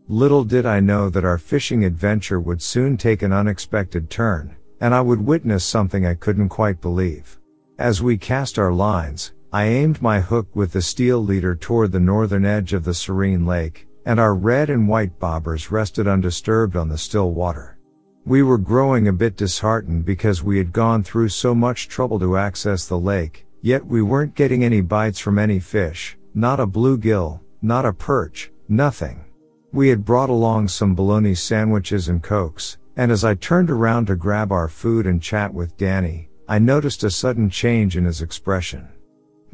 [0.07, 4.95] Little did I know that our fishing adventure would soon take an unexpected turn, and
[4.95, 7.39] I would witness something I couldn't quite believe.
[7.77, 11.99] As we cast our lines, I aimed my hook with the steel leader toward the
[12.01, 16.89] northern edge of the serene lake, and our red and white bobbers rested undisturbed on
[16.89, 17.77] the still water.
[18.25, 22.35] We were growing a bit disheartened because we had gone through so much trouble to
[22.35, 27.39] access the lake, Yet we weren't getting any bites from any fish, not a bluegill,
[27.61, 29.23] not a perch, nothing.
[29.71, 34.17] We had brought along some bologna sandwiches and cokes, and as I turned around to
[34.17, 38.89] grab our food and chat with Danny, I noticed a sudden change in his expression.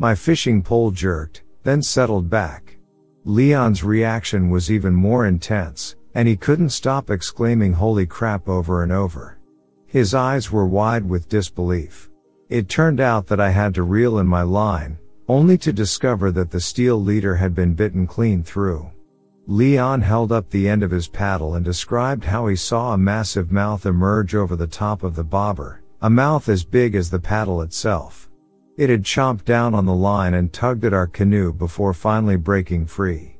[0.01, 2.77] My fishing pole jerked, then settled back.
[3.25, 8.93] Leon's reaction was even more intense, and he couldn't stop exclaiming holy crap over and
[8.93, 9.39] over.
[9.87, 12.09] His eyes were wide with disbelief.
[12.47, 16.49] It turned out that I had to reel in my line, only to discover that
[16.49, 18.89] the steel leader had been bitten clean through.
[19.47, 23.51] Leon held up the end of his paddle and described how he saw a massive
[23.51, 27.61] mouth emerge over the top of the bobber, a mouth as big as the paddle
[27.61, 28.28] itself.
[28.79, 32.85] It had chomped down on the line and tugged at our canoe before finally breaking
[32.85, 33.35] free.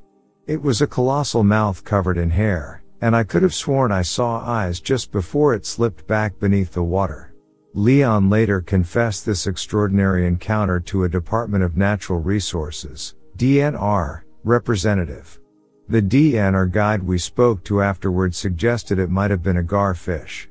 [0.46, 4.44] It was a colossal mouth covered in hair, and I could have sworn I saw
[4.44, 7.32] eyes just before it slipped back beneath the water.
[7.72, 15.40] Leon later confessed this extraordinary encounter to a Department of Natural Resources, DNR, representative.
[15.88, 20.48] The DNR guide we spoke to afterward suggested it might have been a garfish.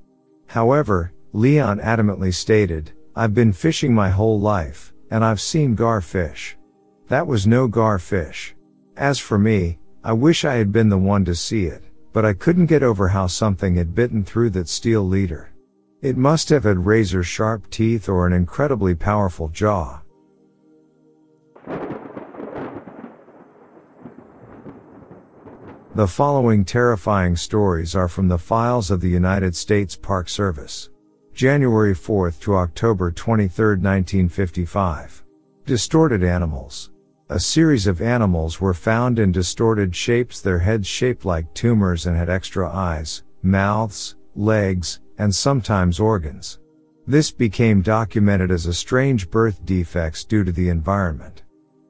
[0.48, 6.56] However, Leon adamantly stated, I've been fishing my whole life, and I've seen garfish.
[7.10, 8.56] That was no garfish.
[8.96, 12.32] As for me, I wish I had been the one to see it, but I
[12.32, 15.52] couldn't get over how something had bitten through that steel leader.
[16.02, 20.00] It must have had razor sharp teeth or an incredibly powerful jaw.
[25.94, 30.90] The following terrifying stories are from the files of the United States Park Service.
[31.40, 35.24] January 4 to October 23, 1955.
[35.66, 36.92] Distorted animals.
[37.30, 42.18] A series of animals were found in distorted shapes, their heads shaped like tumors and
[42.18, 46.60] had extra eyes, mouths, legs, and sometimes organs.
[47.08, 51.44] This became documented as a strange birth defects due to the environment.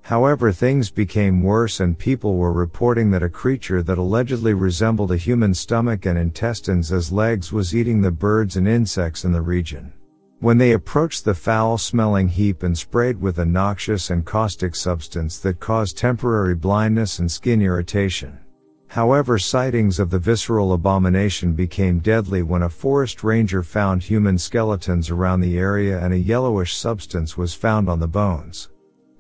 [0.10, 5.18] However, things became worse and people were reporting that a creature that allegedly resembled a
[5.18, 9.94] human stomach and intestines as legs was eating the birds and insects in the region.
[10.40, 15.38] When they approached the foul smelling heap and sprayed with a noxious and caustic substance
[15.42, 18.40] that caused temporary blindness and skin irritation.
[18.88, 25.12] However, sightings of the visceral abomination became deadly when a forest ranger found human skeletons
[25.12, 28.70] around the area and a yellowish substance was found on the bones.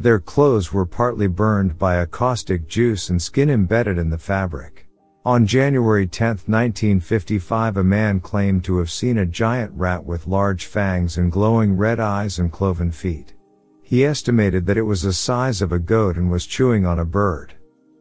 [0.01, 4.87] Their clothes were partly burned by a caustic juice and skin embedded in the fabric.
[5.25, 10.65] On January 10, 1955, a man claimed to have seen a giant rat with large
[10.65, 13.33] fangs and glowing red eyes and cloven feet.
[13.83, 17.05] He estimated that it was the size of a goat and was chewing on a
[17.05, 17.55] bird.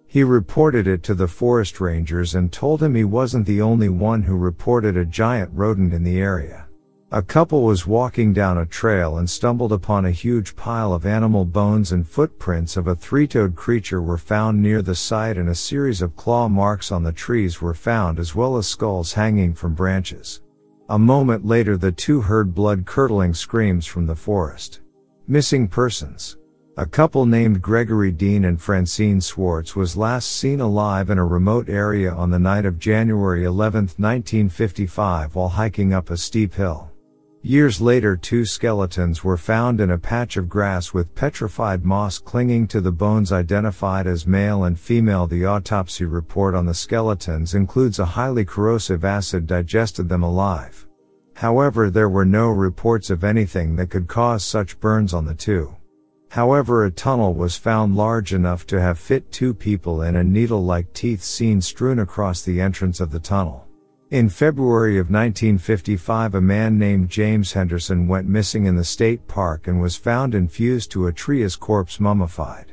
[0.07, 4.23] He reported it to the forest rangers and told him he wasn't the only one
[4.23, 6.68] who reported a giant rodent in the area.
[7.11, 11.47] A couple was walking down a trail and stumbled upon a huge pile of animal
[11.47, 16.03] bones and footprints of a three-toed creature were found near the site and a series
[16.03, 20.43] of claw marks on the trees were found as well as skulls hanging from branches.
[20.91, 24.81] A moment later the two heard blood-curdling screams from the forest.
[25.29, 26.37] Missing persons.
[26.77, 31.71] A couple named Gregory Dean and Francine Swartz was last seen alive in a remote
[31.71, 36.93] area on the night of January 11, 1955 while hiking up a steep hill.
[37.43, 42.67] Years later two skeletons were found in a patch of grass with petrified moss clinging
[42.67, 45.29] to the bones identified as male and female.
[45.29, 50.89] The autopsy report on the skeletons includes a highly corrosive acid digested them alive.
[51.37, 55.77] However, there were no reports of anything that could cause such burns on the two.
[56.31, 60.93] However, a tunnel was found large enough to have fit two people in a needle-like
[60.93, 63.68] teeth seen strewn across the entrance of the tunnel.
[64.11, 69.69] In February of 1955 a man named James Henderson went missing in the state park
[69.69, 72.73] and was found infused to a tree as corpse mummified.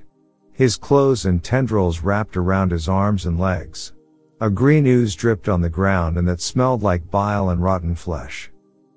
[0.54, 3.92] His clothes and tendrils wrapped around his arms and legs.
[4.40, 8.50] A green ooze dripped on the ground and that smelled like bile and rotten flesh.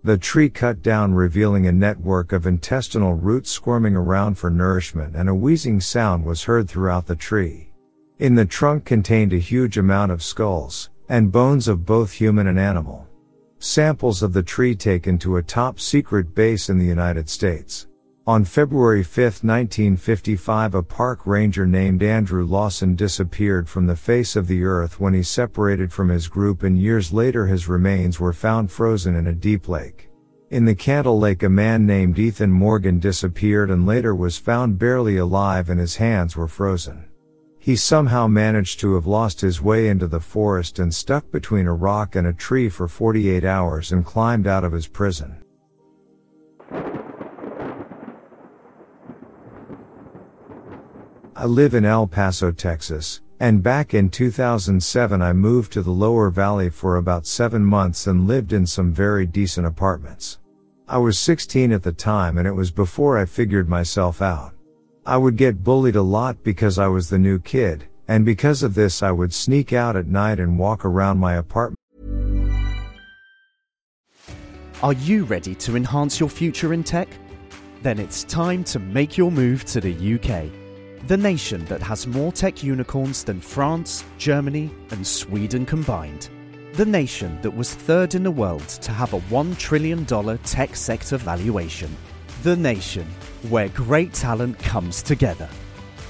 [0.04, 5.28] The tree cut down revealing a network of intestinal roots squirming around for nourishment and
[5.28, 7.72] a wheezing sound was heard throughout the tree.
[8.20, 12.58] In the trunk contained a huge amount of skulls, and bones of both human and
[12.58, 13.06] animal.
[13.58, 17.86] Samples of the tree taken to a top secret base in the United States.
[18.26, 24.46] On February 5, 1955 a park ranger named Andrew Lawson disappeared from the face of
[24.46, 28.70] the earth when he separated from his group and years later his remains were found
[28.70, 30.10] frozen in a deep lake.
[30.50, 35.16] In the Cantle Lake a man named Ethan Morgan disappeared and later was found barely
[35.16, 37.07] alive and his hands were frozen.
[37.68, 41.74] He somehow managed to have lost his way into the forest and stuck between a
[41.74, 45.36] rock and a tree for 48 hours and climbed out of his prison.
[51.36, 56.30] I live in El Paso, Texas, And back in 2007 I moved to the lower
[56.30, 60.38] valley for about 7 months and lived in some very decent apartments.
[60.88, 64.54] I was 16 at the time and it was before I figured myself out.
[65.08, 68.74] I would get bullied a lot because I was the new kid, and because of
[68.74, 71.78] this I would sneak out at night and walk around my apartment.
[74.82, 77.08] Are you ready to enhance your future in tech?
[77.82, 80.50] Then it's time to make your move to the UK,
[81.06, 86.28] the nation that has more tech unicorns than France, Germany, and Sweden combined
[86.74, 91.16] the nation that was third in the world to have a $1 trillion tech sector
[91.16, 91.90] valuation.
[92.42, 93.04] The nation
[93.48, 95.48] where great talent comes together.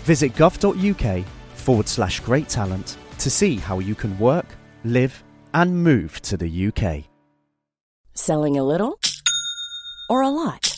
[0.04, 1.24] Visit gov.uk
[1.54, 4.46] forward slash great talent to see how you can work,
[4.84, 5.22] live,
[5.54, 7.04] and move to the UK.
[8.14, 8.98] Selling a little
[10.08, 10.77] or a lot?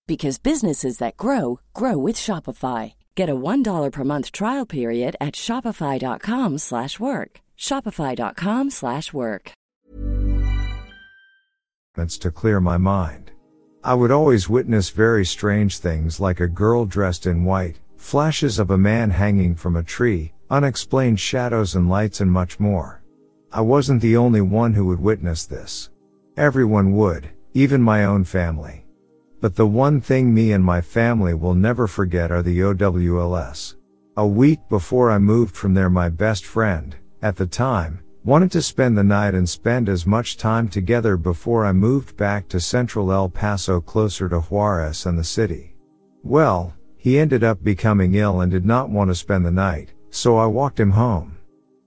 [0.11, 2.95] because businesses that grow grow with Shopify.
[3.15, 7.39] Get a $1 per month trial period at Shopify.com slash work.
[7.57, 9.53] Shopify.com slash work.
[12.17, 13.31] to clear my mind.
[13.85, 18.69] I would always witness very strange things like a girl dressed in white, flashes of
[18.69, 23.01] a man hanging from a tree, unexplained shadows and lights and much more.
[23.53, 25.89] I wasn't the only one who would witness this.
[26.35, 28.81] Everyone would, even my own family.
[29.41, 33.75] But the one thing me and my family will never forget are the OWLS.
[34.15, 38.61] A week before I moved from there my best friend, at the time, wanted to
[38.61, 43.11] spend the night and spend as much time together before I moved back to central
[43.11, 45.75] El Paso closer to Juarez and the city.
[46.21, 50.37] Well, he ended up becoming ill and did not want to spend the night, so
[50.37, 51.35] I walked him home.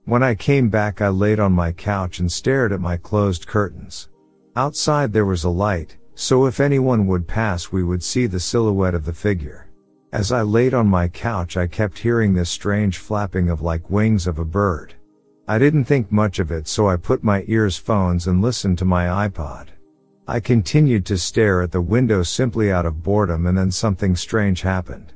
[0.03, 4.09] When I came back I laid on my couch and stared at my closed curtains.
[4.57, 8.95] Outside there was a light, so if anyone would pass we would see the silhouette
[8.95, 9.67] of the figure.
[10.11, 14.25] As I laid on my couch I kept hearing this strange flapping of like wings
[14.25, 14.95] of a bird.
[15.47, 18.85] I didn't think much of it so I put my ears phones and listened to
[18.85, 19.67] my iPod.
[20.27, 24.61] I continued to stare at the window simply out of boredom and then something strange
[24.61, 25.13] happened.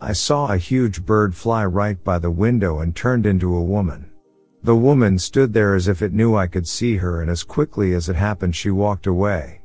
[0.00, 4.10] I saw a huge bird fly right by the window and turned into a woman.
[4.62, 7.94] The woman stood there as if it knew I could see her and as quickly
[7.94, 9.61] as it happened she walked away.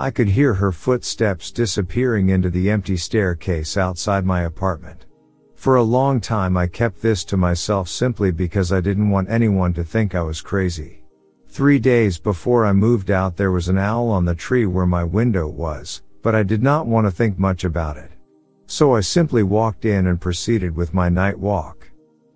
[0.00, 5.06] I could hear her footsteps disappearing into the empty staircase outside my apartment.
[5.56, 9.74] For a long time I kept this to myself simply because I didn't want anyone
[9.74, 11.02] to think I was crazy.
[11.48, 15.02] Three days before I moved out there was an owl on the tree where my
[15.02, 18.12] window was, but I did not want to think much about it.
[18.68, 21.90] So I simply walked in and proceeded with my night walk.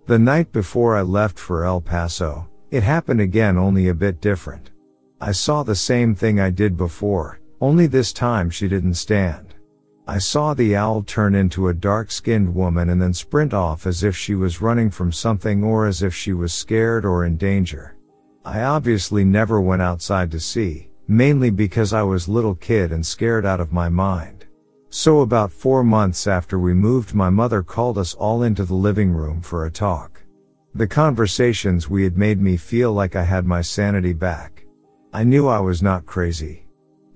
[0.05, 4.71] The night before I left for El Paso, it happened again only a bit different.
[5.21, 9.53] I saw the same thing I did before, only this time she didn't stand.
[10.05, 14.17] I saw the owl turn into a dark-skinned woman and then sprint off as if
[14.17, 17.95] she was running from something or as if she was scared or in danger.
[18.43, 23.45] I obviously never went outside to see, mainly because I was little kid and scared
[23.45, 24.45] out of my mind.
[24.89, 29.13] So about four months after we moved my mother called us all into the living
[29.13, 30.21] room for a talk.
[30.75, 34.65] The conversations we had made me feel like I had my sanity back.
[35.13, 36.62] I knew I was not crazy.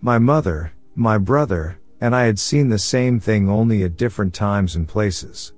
[0.01, 4.75] My mother, my brother, and I had seen the same thing only at different times
[4.75, 5.53] and places.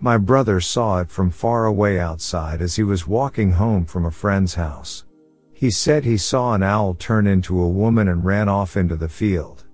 [0.00, 4.10] My brother saw it from far away outside as he was walking home from a
[4.10, 5.04] friend's house.
[5.52, 9.08] He said he saw an owl turn into a woman and ran off into the
[9.08, 9.64] field.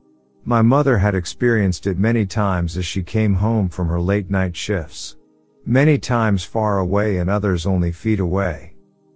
[0.45, 4.55] My mother had experienced it many times as she came home from her late night
[4.55, 5.17] shifts.
[5.65, 8.70] Many times far away and others only feet away.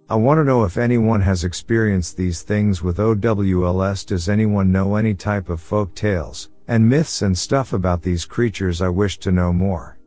[0.07, 4.05] I want to know if anyone has experienced these things with OWLS.
[4.05, 8.83] Does anyone know any type of folk tales and myths and stuff about these creatures?
[8.83, 9.97] I wish to know more.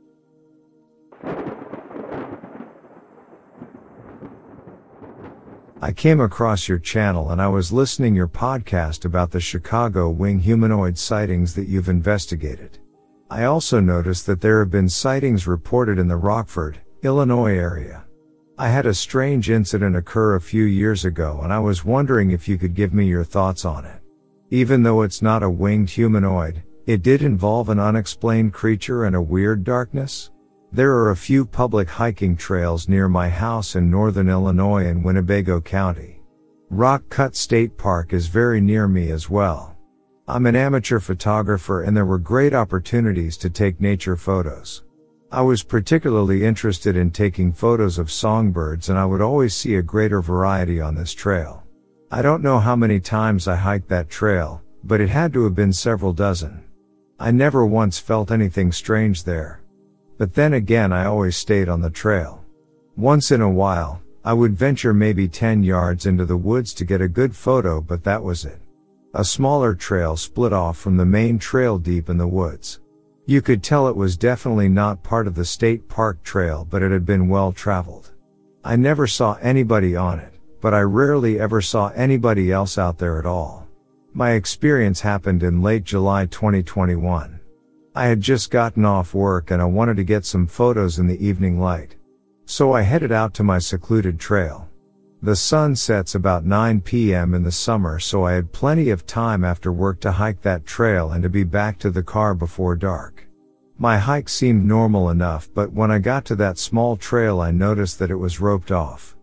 [5.82, 10.38] I came across your channel and I was listening your podcast about the Chicago wing
[10.38, 12.78] humanoid sightings that you've investigated.
[13.30, 18.05] I also noticed that there have been sightings reported in the Rockford, Illinois area.
[18.61, 22.48] I had a strange incident occur a few years ago and I was wondering if
[22.48, 24.00] you could give me your thoughts on it.
[24.50, 29.22] Even though it's not a winged humanoid, it did involve an unexplained creature and a
[29.22, 30.32] weird darkness.
[30.72, 35.61] There are a few public hiking trails near my house in northern Illinois and Winnebago
[35.61, 36.20] County.
[36.68, 39.76] Rock Cut State Park is very near me as well.
[40.26, 44.82] I'm an amateur photographer and there were great opportunities to take nature photos.
[45.31, 49.83] I was particularly interested in taking photos of songbirds and I would always see a
[49.83, 51.64] greater variety on this trail.
[52.11, 55.55] I don't know how many times I hiked that trail, but it had to have
[55.55, 56.64] been several dozen.
[57.20, 59.61] I never once felt anything strange there.
[60.16, 62.43] But then again I always stayed on the trail.
[62.97, 67.03] Once in a while, I would venture maybe 10 yards into the woods to get
[67.03, 68.62] a good photo but that was it.
[69.12, 72.81] A smaller trail split off from the main trail deep in the woods.
[73.29, 76.91] You could tell it was definitely not part of the state park trail, but it
[76.91, 78.12] had been well traveled.
[78.64, 83.18] I never saw anybody on it, but I rarely ever saw anybody else out there
[83.18, 83.68] at all.
[84.14, 87.39] My experience happened in late July 2021.
[87.95, 91.22] I had just gotten off work and I wanted to get some photos in the
[91.22, 91.97] evening light.
[92.47, 94.70] So I headed out to my secluded trail.
[95.20, 97.34] The sun sets about 9 p.m.
[97.34, 101.10] in the summer so I had plenty of time after work to hike that trail
[101.10, 103.26] and to be back to the car before dark.
[103.78, 107.98] My hike seemed normal enough but when I got to that small trail I noticed
[107.98, 109.16] that it was roped off.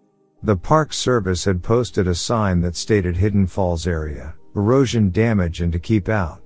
[0.44, 5.72] The Park Service had posted a sign that stated Hidden Falls area, erosion damage and
[5.72, 6.42] to keep out.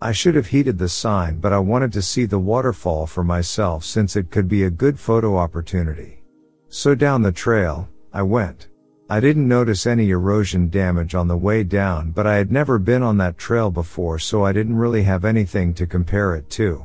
[0.00, 3.84] I should have heeded the sign but I wanted to see the waterfall for myself
[3.84, 6.24] since it could be a good photo opportunity.
[6.70, 8.68] So down the trail, I went.
[9.14, 13.04] I didn't notice any erosion damage on the way down, but I had never been
[13.04, 16.84] on that trail before, so I didn't really have anything to compare it to.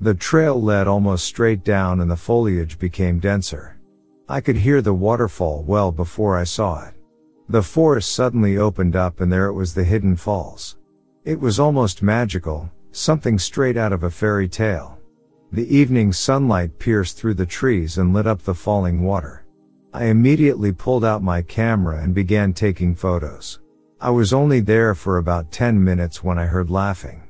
[0.00, 3.76] The trail led almost straight down and the foliage became denser.
[4.28, 6.94] I could hear the waterfall well before I saw it.
[7.48, 10.76] The forest suddenly opened up and there it was the hidden falls.
[11.24, 14.96] It was almost magical, something straight out of a fairy tale.
[15.50, 19.43] The evening sunlight pierced through the trees and lit up the falling water.
[19.96, 23.60] I immediately pulled out my camera and began taking photos.
[24.00, 27.22] I was only there for about 10 minutes when I heard laughing.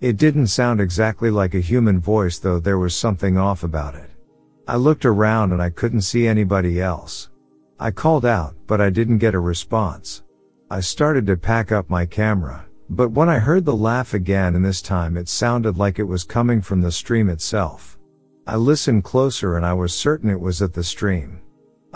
[0.00, 4.08] It didn't sound exactly like a human voice though there was something off about it.
[4.66, 7.28] I looked around and I couldn't see anybody else.
[7.78, 10.22] I called out, but I didn't get a response.
[10.70, 14.64] I started to pack up my camera, but when I heard the laugh again and
[14.64, 17.98] this time it sounded like it was coming from the stream itself.
[18.46, 21.42] I listened closer and I was certain it was at the stream.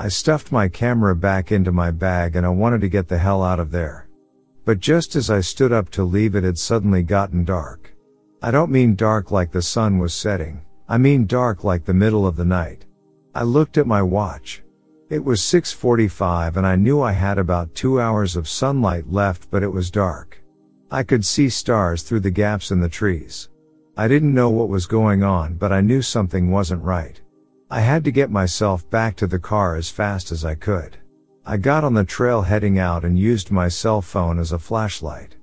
[0.03, 3.43] I stuffed my camera back into my bag and I wanted to get the hell
[3.43, 4.09] out of there.
[4.65, 7.95] But just as I stood up to leave it had suddenly gotten dark.
[8.41, 12.27] I don't mean dark like the sun was setting, I mean dark like the middle
[12.27, 12.87] of the night.
[13.35, 14.63] I looked at my watch.
[15.11, 19.63] It was 6.45 and I knew I had about two hours of sunlight left but
[19.63, 20.43] it was dark.
[20.91, 23.51] I could see stars through the gaps in the trees.
[23.99, 27.21] I didn't know what was going on but I knew something wasn't right.
[27.73, 30.97] I had to get myself back to the car as fast as I could.
[31.47, 35.37] I got on the trail heading out and used my cell phone as a flashlight.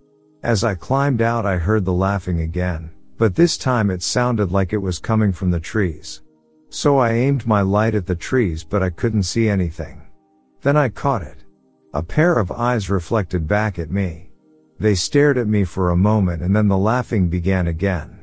[0.43, 4.73] As I climbed out I heard the laughing again, but this time it sounded like
[4.73, 6.21] it was coming from the trees.
[6.69, 10.01] So I aimed my light at the trees but I couldn't see anything.
[10.61, 11.45] Then I caught it.
[11.93, 14.31] A pair of eyes reflected back at me.
[14.79, 18.16] They stared at me for a moment and then the laughing began again.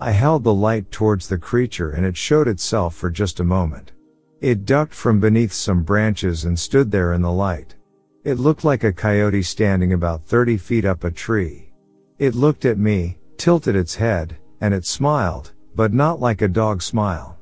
[0.00, 3.92] I held the light towards the creature and it showed itself for just a moment.
[4.40, 7.74] It ducked from beneath some branches and stood there in the light.
[8.22, 11.72] It looked like a coyote standing about 30 feet up a tree.
[12.18, 16.80] It looked at me, tilted its head, and it smiled, but not like a dog
[16.80, 17.36] smile.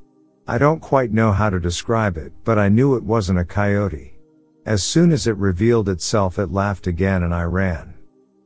[0.49, 4.19] I don't quite know how to describe it, but I knew it wasn't a coyote.
[4.65, 7.95] As soon as it revealed itself it laughed again and I ran.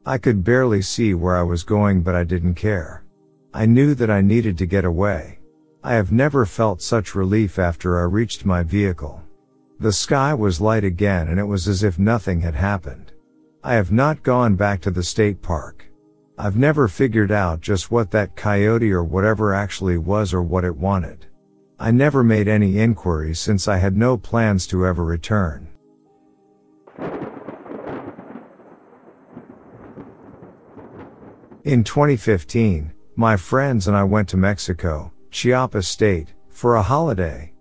[0.05, 3.05] I could barely see where I was going but I didn't care.
[3.53, 5.41] I knew that I needed to get away.
[5.83, 9.23] I have never felt such relief after I reached my vehicle.
[9.81, 13.13] The sky was light again and it was as if nothing had happened.
[13.65, 15.91] I have not gone back to the state park.
[16.39, 20.77] I've never figured out just what that coyote or whatever actually was or what it
[20.77, 21.27] wanted.
[21.79, 25.67] I never made any inquiries since I had no plans to ever return.
[31.65, 37.53] In 2015, my friends and I went to Mexico, Chiapas State, for a holiday.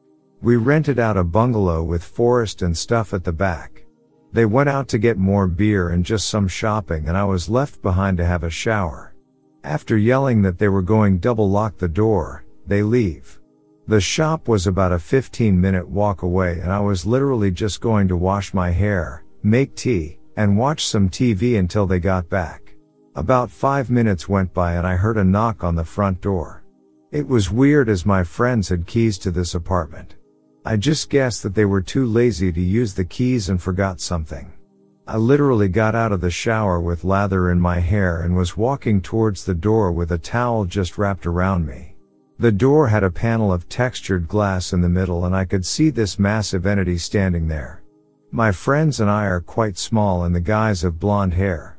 [0.41, 3.83] We rented out a bungalow with forest and stuff at the back.
[4.31, 7.81] They went out to get more beer and just some shopping and I was left
[7.81, 9.13] behind to have a shower.
[9.65, 13.41] After yelling that they were going double lock the door, they leave.
[13.85, 18.07] The shop was about a 15 minute walk away and I was literally just going
[18.07, 22.68] to wash my hair, make tea, and watch some TV until they got back.
[23.19, 26.63] About five minutes went by and I heard a knock on the front door.
[27.11, 30.15] It was weird as my friends had keys to this apartment.
[30.63, 34.53] I just guessed that they were too lazy to use the keys and forgot something.
[35.05, 39.01] I literally got out of the shower with lather in my hair and was walking
[39.01, 41.97] towards the door with a towel just wrapped around me.
[42.37, 45.89] The door had a panel of textured glass in the middle and I could see
[45.89, 47.83] this massive entity standing there.
[48.31, 51.78] My friends and I are quite small and the guys have blonde hair.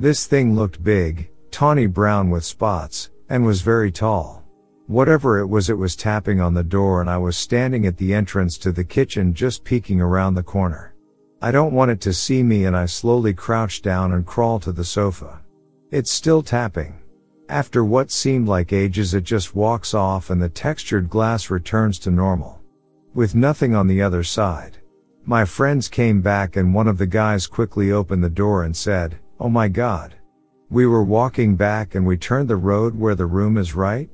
[0.00, 4.44] This thing looked big, tawny brown with spots, and was very tall.
[4.86, 8.14] Whatever it was, it was tapping on the door and I was standing at the
[8.14, 10.94] entrance to the kitchen just peeking around the corner.
[11.42, 14.70] I don't want it to see me and I slowly crouch down and crawl to
[14.70, 15.40] the sofa.
[15.90, 17.00] It's still tapping.
[17.48, 22.12] After what seemed like ages it just walks off and the textured glass returns to
[22.12, 22.60] normal.
[23.14, 24.78] With nothing on the other side.
[25.24, 29.18] My friends came back and one of the guys quickly opened the door and said,
[29.40, 30.14] Oh my god.
[30.70, 34.10] We were walking back and we turned the road where the room is right.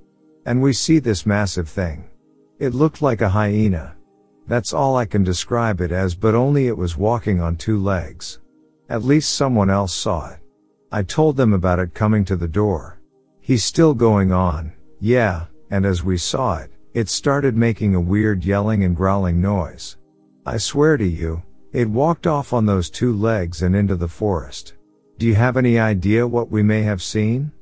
[0.46, 2.04] And we see this massive thing.
[2.58, 3.96] It looked like a hyena.
[4.46, 8.40] That's all I can describe it as, but only it was walking on two legs.
[8.90, 10.40] At least someone else saw it.
[10.92, 13.00] I told them about it coming to the door.
[13.40, 18.44] He's still going on, yeah, and as we saw it, it started making a weird
[18.44, 19.96] yelling and growling noise.
[20.46, 24.74] I swear to you, it walked off on those two legs and into the forest.
[25.16, 27.52] Do you have any idea what we may have seen?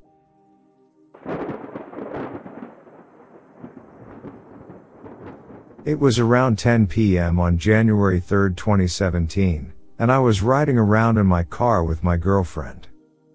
[5.84, 7.38] It was around 10 p.m.
[7.38, 12.88] on January 3, 2017, and I was riding around in my car with my girlfriend.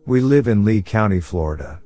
[0.08, 1.82] We live in Lee County, Florida.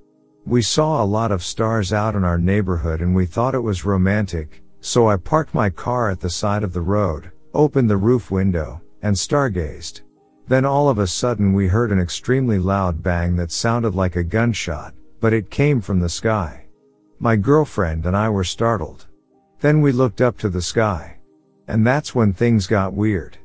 [0.45, 3.83] We saw a lot of stars out in our neighborhood and we thought it was
[3.83, 8.31] romantic, so I parked my car at the side of the road, opened the roof
[8.31, 10.01] window, and stargazed.
[10.47, 14.23] Then all of a sudden we heard an extremely loud bang that sounded like a
[14.23, 16.65] gunshot, but it came from the sky.
[17.19, 19.07] My girlfriend and I were startled.
[19.59, 21.17] Then we looked up to the sky.
[21.67, 23.37] And that's when things got weird.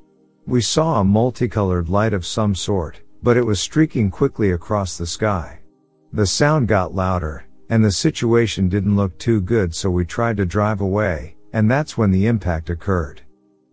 [0.46, 5.06] We saw a multicolored light of some sort, but it was streaking quickly across the
[5.06, 5.60] sky.
[6.12, 10.46] The sound got louder, and the situation didn't look too good so we tried to
[10.46, 13.22] drive away, and that's when the impact occurred.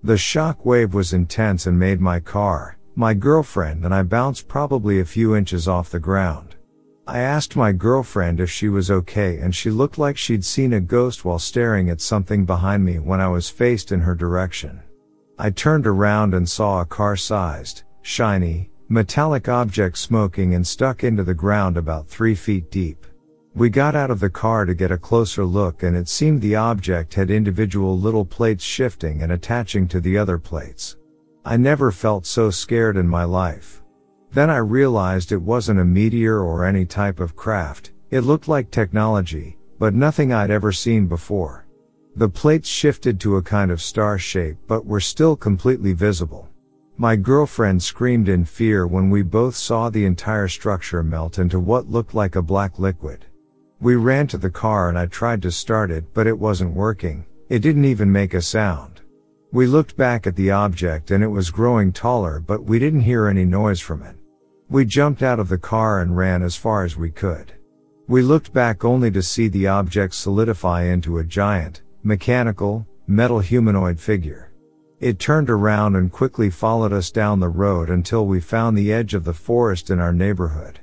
[0.03, 5.00] The shock wave was intense and made my car, my girlfriend and I bounced probably
[5.00, 6.56] a few inches off the ground.
[7.08, 10.80] I asked my girlfriend if she was okay and she looked like she'd seen a
[10.80, 14.82] ghost while staring at something behind me when I was faced in her direction.
[15.38, 21.34] I turned around and saw a car-sized, shiny, metallic object smoking and stuck into the
[21.34, 23.08] ground about three feet deep.
[23.56, 26.56] We got out of the car to get a closer look and it seemed the
[26.56, 30.96] object had individual little plates shifting and attaching to the other plates.
[31.46, 33.84] I never felt so scared in my life.
[34.32, 38.72] Then I realized it wasn't a meteor or any type of craft, it looked like
[38.72, 41.66] technology, but nothing I'd ever seen before.
[42.16, 46.48] The plates shifted to a kind of star shape but were still completely visible.
[46.96, 51.89] My girlfriend screamed in fear when we both saw the entire structure melt into what
[51.89, 53.26] looked like a black liquid.
[53.82, 57.26] We ran to the car and I tried to start it but it wasn't working,
[57.50, 58.93] it didn't even make a sound.
[59.54, 63.28] We looked back at the object and it was growing taller but we didn't hear
[63.28, 64.16] any noise from it.
[64.68, 67.54] We jumped out of the car and ran as far as we could.
[68.08, 73.99] We looked back only to see the object solidify into a giant, mechanical, metal humanoid
[73.99, 74.51] figure.
[74.99, 79.14] It turned around and quickly followed us down the road until we found the edge
[79.14, 80.80] of the forest in our neighborhood.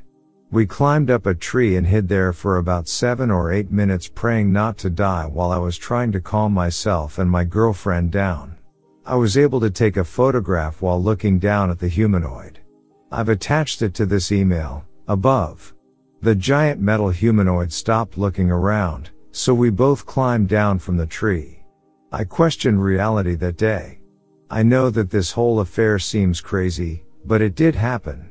[0.52, 4.52] We climbed up a tree and hid there for about seven or eight minutes praying
[4.52, 8.58] not to die while I was trying to calm myself and my girlfriend down.
[9.06, 12.58] I was able to take a photograph while looking down at the humanoid.
[13.10, 15.74] I've attached it to this email, above.
[16.20, 21.64] The giant metal humanoid stopped looking around, so we both climbed down from the tree.
[22.12, 24.00] I questioned reality that day.
[24.50, 28.28] I know that this whole affair seems crazy, but it did happen.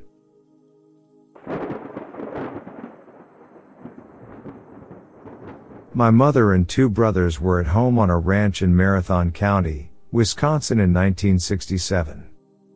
[5.96, 10.80] My mother and two brothers were at home on a ranch in Marathon County, Wisconsin
[10.80, 12.28] in 1967.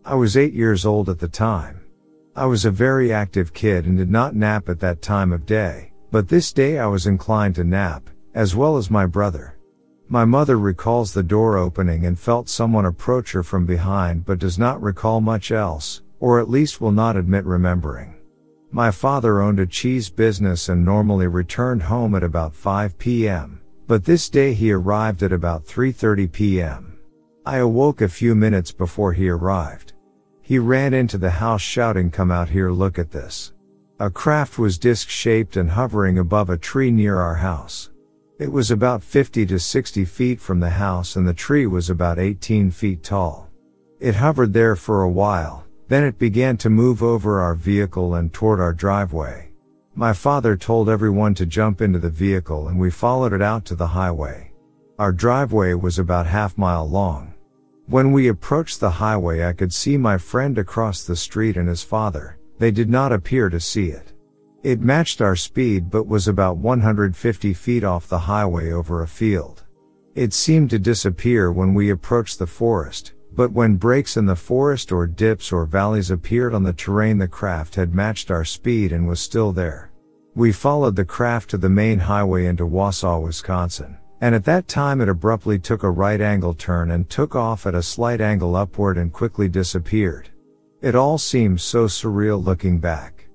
[0.06, 1.82] I was eight years old at the time.
[2.36, 5.94] I was a very active kid and did not nap at that time of day,
[6.12, 9.58] but this day I was inclined to nap, as well as my brother.
[10.08, 14.60] My mother recalls the door opening and felt someone approach her from behind but does
[14.60, 18.14] not recall much else, or at least will not admit remembering.
[18.70, 24.06] My father owned a cheese business and normally returned home at about 5 p.m., but
[24.06, 26.93] this day he arrived at about 3.30 p.m.
[27.46, 29.92] I awoke a few minutes before he arrived.
[30.42, 33.52] He ran into the house shouting come out here look at this.
[34.00, 37.90] A craft was disc shaped and hovering above a tree near our house.
[38.40, 42.18] It was about 50 to 60 feet from the house and the tree was about
[42.18, 43.50] 18 feet tall.
[44.00, 48.32] It hovered there for a while, then it began to move over our vehicle and
[48.32, 49.52] toward our driveway.
[49.96, 53.76] My father told everyone to jump into the vehicle and we followed it out to
[53.76, 54.54] the highway.
[54.98, 57.33] Our driveway was about half mile long.
[57.88, 61.84] When we approached the highway I could see my friend across the street and his
[61.84, 62.38] father.
[62.58, 64.14] They did not appear to see it.
[64.64, 69.64] It matched our speed but was about 150 feet off the highway over a field.
[70.16, 74.94] It seemed to disappear when we approached the forest, but when breaks in the forest
[74.94, 79.08] or dips or valleys appeared on the terrain the craft had matched our speed and
[79.08, 79.92] was still there.
[80.36, 85.02] We followed the craft to the main highway into Wausau, Wisconsin, and at that time
[85.02, 88.98] it abruptly took a right angle turn and took off at a slight angle upward
[88.98, 90.30] and quickly disappeared.
[90.82, 93.28] It all seems so surreal looking back.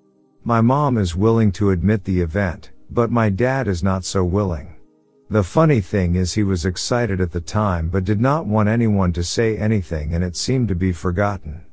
[0.45, 4.77] My mom is willing to admit the event, but my dad is not so willing.
[5.29, 9.13] The funny thing is he was excited at the time but did not want anyone
[9.13, 11.67] to say anything and it seemed to be forgotten.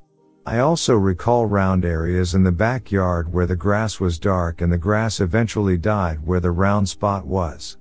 [0.46, 4.78] I also recall round areas in the backyard where the grass was dark and the
[4.78, 7.78] grass eventually died where the round spot was.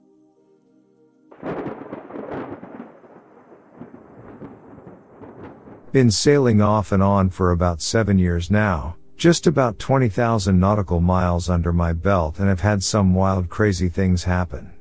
[5.94, 11.48] Been sailing off and on for about seven years now, just about 20,000 nautical miles
[11.48, 14.72] under my belt and have had some wild crazy things happen.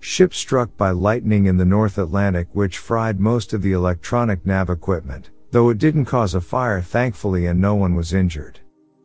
[0.00, 4.68] Ship struck by lightning in the North Atlantic which fried most of the electronic nav
[4.68, 8.58] equipment, though it didn't cause a fire thankfully and no one was injured.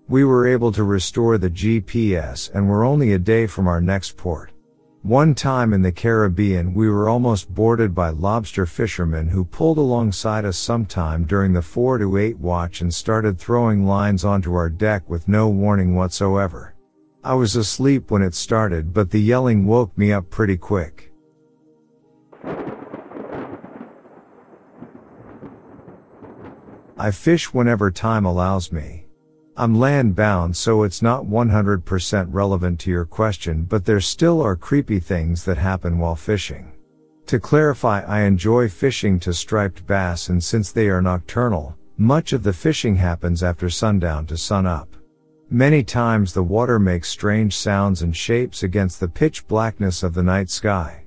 [0.08, 4.18] We were able to restore the GPS and were only a day from our next
[4.18, 4.51] port.
[5.04, 10.46] One time in the Caribbean we were almost boarded by lobster fishermen who pulled alongside
[10.46, 15.10] us sometime during the 4 to 8 watch and started throwing lines onto our deck
[15.10, 16.76] with no warning whatsoever.
[17.24, 21.12] I was asleep when it started but the yelling woke me up pretty quick.
[26.96, 29.08] I fish whenever time allows me.
[29.62, 34.56] I'm land bound so it's not 100% relevant to your question but there still are
[34.56, 36.72] creepy things that happen while fishing.
[37.28, 42.42] To clarify I enjoy fishing to striped bass and since they are nocturnal, much of
[42.42, 44.96] the fishing happens after sundown to sunup.
[45.52, 50.24] Many times the water makes strange sounds and shapes against the pitch blackness of the
[50.24, 51.04] night sky.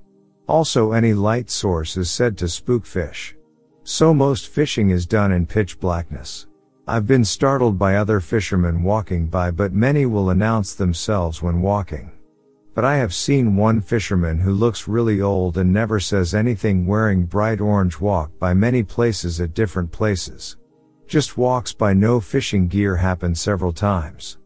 [0.46, 3.34] Also any light source is said to spook fish.
[3.82, 6.46] So most fishing is done in pitch blackness.
[6.87, 12.12] I've been startled by other fishermen walking by but many will announce themselves when walking.
[12.74, 17.24] But I have seen one fisherman who looks really old and never says anything wearing
[17.24, 20.59] bright orange walk by many places at different places.
[21.07, 24.37] Just walks by no fishing gear happen several times.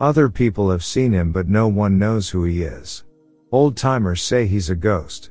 [0.00, 3.02] Other people have seen him but no one knows who he is.
[3.50, 5.30] Old timers say he's a ghost.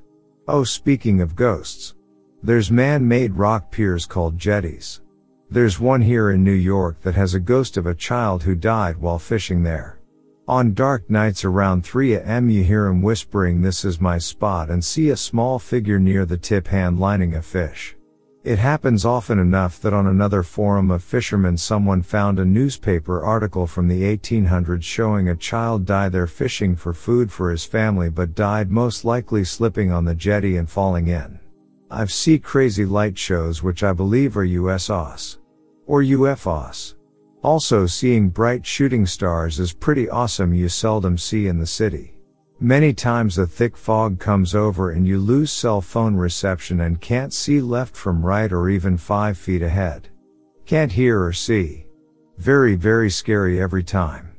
[0.49, 1.95] Oh speaking of ghosts.
[2.43, 4.99] There's man-made rock piers called jetties.
[5.49, 8.97] There's one here in New York that has a ghost of a child who died
[8.97, 9.97] while fishing there.
[10.45, 14.83] On dark nights around 3 am you hear him whispering this is my spot and
[14.83, 17.95] see a small figure near the tip hand lining a fish.
[18.43, 23.67] It happens often enough that on another forum of fishermen someone found a newspaper article
[23.67, 28.35] from the 1800s showing a child die there fishing for food for his family but
[28.35, 31.39] died most likely slipping on the jetty and falling in.
[31.89, 35.37] I've seen crazy light shows which I believe are USOS.
[35.85, 36.95] Or UFOs.
[37.43, 42.17] Also seeing bright shooting stars is pretty awesome you seldom see in the city.
[42.59, 47.31] Many times a thick fog comes over and you lose cell phone reception and can't
[47.31, 50.09] see left from right or even 5 feet ahead.
[50.65, 51.85] Can't hear or see.
[52.37, 54.35] Very very scary every time.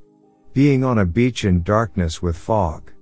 [0.52, 2.92] Being on a beach in darkness with fog.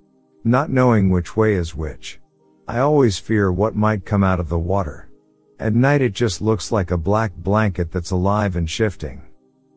[0.45, 2.21] Not knowing which way is which.
[2.69, 5.09] I always fear what might come out of the water.
[5.57, 9.21] At night it just looks like a black blanket that's alive and shifting.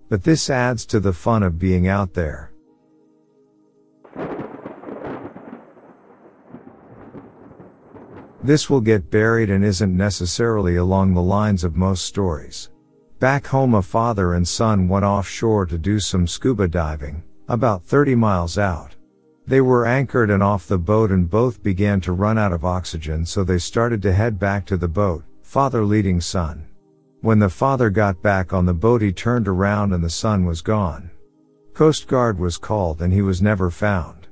[0.08, 2.50] But this adds to the fun of being out there.
[8.42, 12.70] This will get buried and isn't necessarily along the lines of most stories.
[13.20, 18.16] Back home a father and son went offshore to do some scuba diving, about 30
[18.16, 18.96] miles out.
[19.50, 23.26] They were anchored and off the boat and both began to run out of oxygen
[23.26, 26.68] so they started to head back to the boat, father leading son.
[27.20, 30.62] When the father got back on the boat he turned around and the son was
[30.62, 31.10] gone.
[31.74, 34.28] Coast Guard was called and he was never found.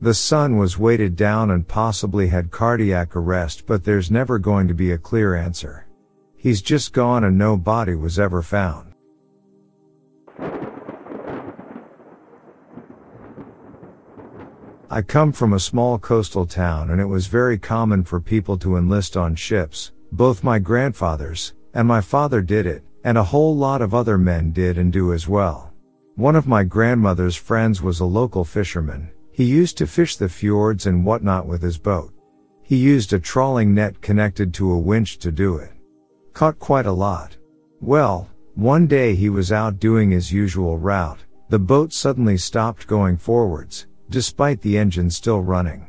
[0.00, 4.74] The son was weighted down and possibly had cardiac arrest but there's never going to
[4.74, 5.86] be a clear answer.
[6.34, 8.91] He's just gone and no body was ever found.
[14.94, 18.76] I come from a small coastal town and it was very common for people to
[18.76, 19.92] enlist on ships.
[20.12, 24.52] Both my grandfathers and my father did it, and a whole lot of other men
[24.52, 25.72] did and do as well.
[26.16, 29.10] One of my grandmother's friends was a local fisherman.
[29.32, 32.12] He used to fish the fjords and whatnot with his boat.
[32.62, 35.72] He used a trawling net connected to a winch to do it.
[36.34, 37.34] Caught quite a lot.
[37.80, 41.20] Well, one day he was out doing his usual route.
[41.48, 45.88] The boat suddenly stopped going forwards, despite the engine still running.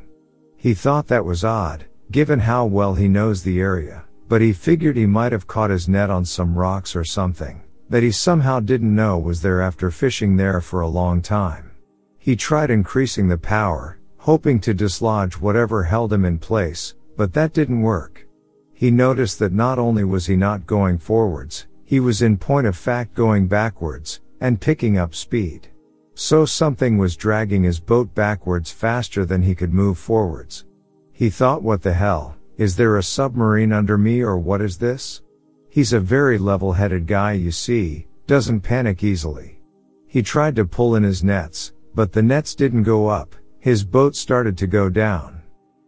[0.56, 4.96] He thought that was odd, given how well he knows the area, but he figured
[4.96, 8.94] he might have caught his net on some rocks or something, that he somehow didn't
[8.94, 11.70] know was there after fishing there for a long time.
[12.18, 17.52] He tried increasing the power, hoping to dislodge whatever held him in place, but that
[17.52, 18.26] didn't work.
[18.72, 22.74] He noticed that not only was he not going forwards, he was in point of
[22.74, 25.68] fact going backwards, and picking up speed.
[26.14, 30.64] So something was dragging his boat backwards faster than he could move forwards.
[31.12, 35.22] He thought what the hell, is there a submarine under me or what is this?
[35.68, 39.60] He's a very level-headed guy you see, doesn't panic easily.
[40.06, 44.14] He tried to pull in his nets, but the nets didn't go up, his boat
[44.14, 45.42] started to go down.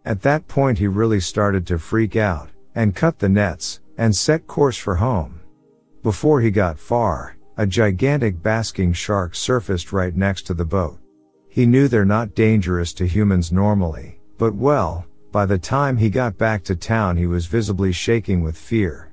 [0.05, 4.47] At that point he really started to freak out, and cut the nets, and set
[4.49, 5.41] course for home.
[6.03, 10.98] Before he got far, a gigantic basking shark surfaced right next to the boat.
[11.48, 16.36] He knew they're not dangerous to humans normally, but well, by the time he got
[16.36, 19.11] back to town he was visibly shaking with fear.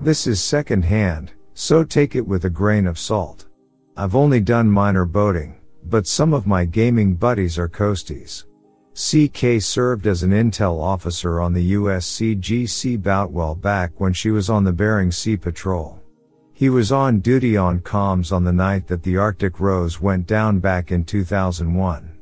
[0.00, 3.46] This is second hand, so take it with a grain of salt.
[3.96, 8.44] I've only done minor boating, but some of my gaming buddies are coasties.
[8.94, 14.64] CK served as an intel officer on the USCGC Boutwell back when she was on
[14.64, 16.00] the Bering Sea Patrol.
[16.52, 20.60] He was on duty on comms on the night that the Arctic Rose went down
[20.60, 22.18] back in 2001.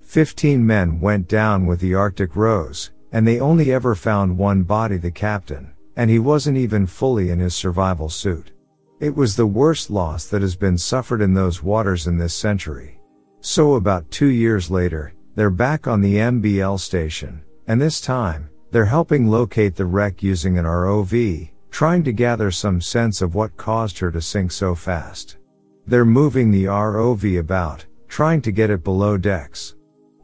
[0.00, 4.96] Fifteen men went down with the Arctic Rose, and they only ever found one body
[4.96, 8.52] the captain and he wasn't even fully in his survival suit.
[9.00, 13.00] It was the worst loss that has been suffered in those waters in this century.
[13.40, 18.84] So about two years later, they're back on the MBL station, and this time, they're
[18.84, 23.98] helping locate the wreck using an ROV, trying to gather some sense of what caused
[23.98, 25.38] her to sink so fast.
[25.86, 29.74] They're moving the ROV about, trying to get it below decks.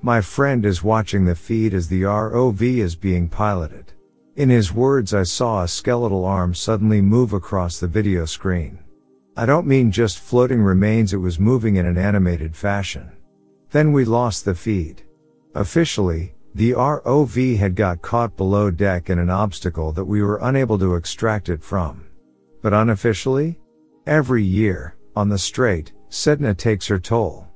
[0.01, 3.93] My friend is watching the feed as the ROV is being piloted.
[4.37, 8.79] In his words, I saw a skeletal arm suddenly move across the video screen.
[9.37, 13.11] I don't mean just floating remains, it was moving in an animated fashion.
[13.71, 15.03] Then we lost the feed.
[15.55, 20.79] Officially, the ROV had got caught below deck in an obstacle that we were unable
[20.79, 22.05] to extract it from.
[22.63, 23.61] But unofficially?
[24.07, 27.47] Every year, on the strait, Sedna takes her toll.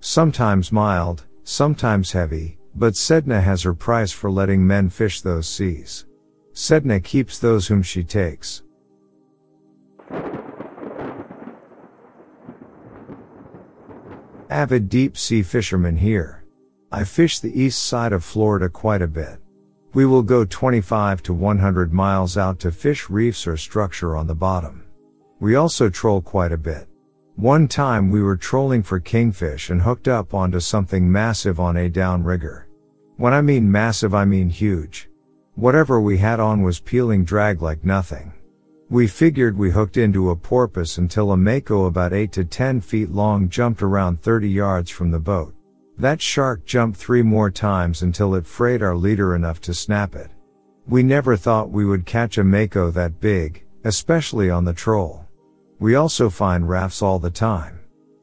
[0.00, 6.06] Sometimes mild, sometimes heavy, but Sedna has her price for letting men fish those seas.
[6.52, 8.62] Sedna keeps those whom she takes.
[14.50, 16.42] Avid deep sea fisherman here.
[16.90, 19.38] I fish the east side of Florida quite a bit.
[19.94, 24.34] We will go 25 to 100 miles out to fish reefs or structure on the
[24.34, 24.82] bottom.
[25.38, 26.88] We also troll quite a bit.
[27.36, 31.88] One time we were trolling for kingfish and hooked up onto something massive on a
[31.88, 32.64] downrigger.
[33.18, 35.08] When I mean massive I mean huge.
[35.54, 38.32] Whatever we had on was peeling drag like nothing.
[38.90, 43.08] We figured we hooked into a porpoise until a mako about 8 to 10 feet
[43.12, 45.54] long jumped around 30 yards from the boat.
[45.96, 50.32] That shark jumped three more times until it frayed our leader enough to snap it.
[50.88, 55.24] We never thought we would catch a mako that big, especially on the troll.
[55.78, 57.78] We also find rafts all the time.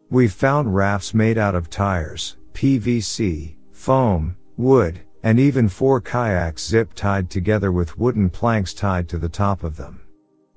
[0.09, 6.93] We've found rafts made out of tires, PVC, foam, wood, and even four kayaks zip
[6.93, 10.01] tied together with wooden planks tied to the top of them.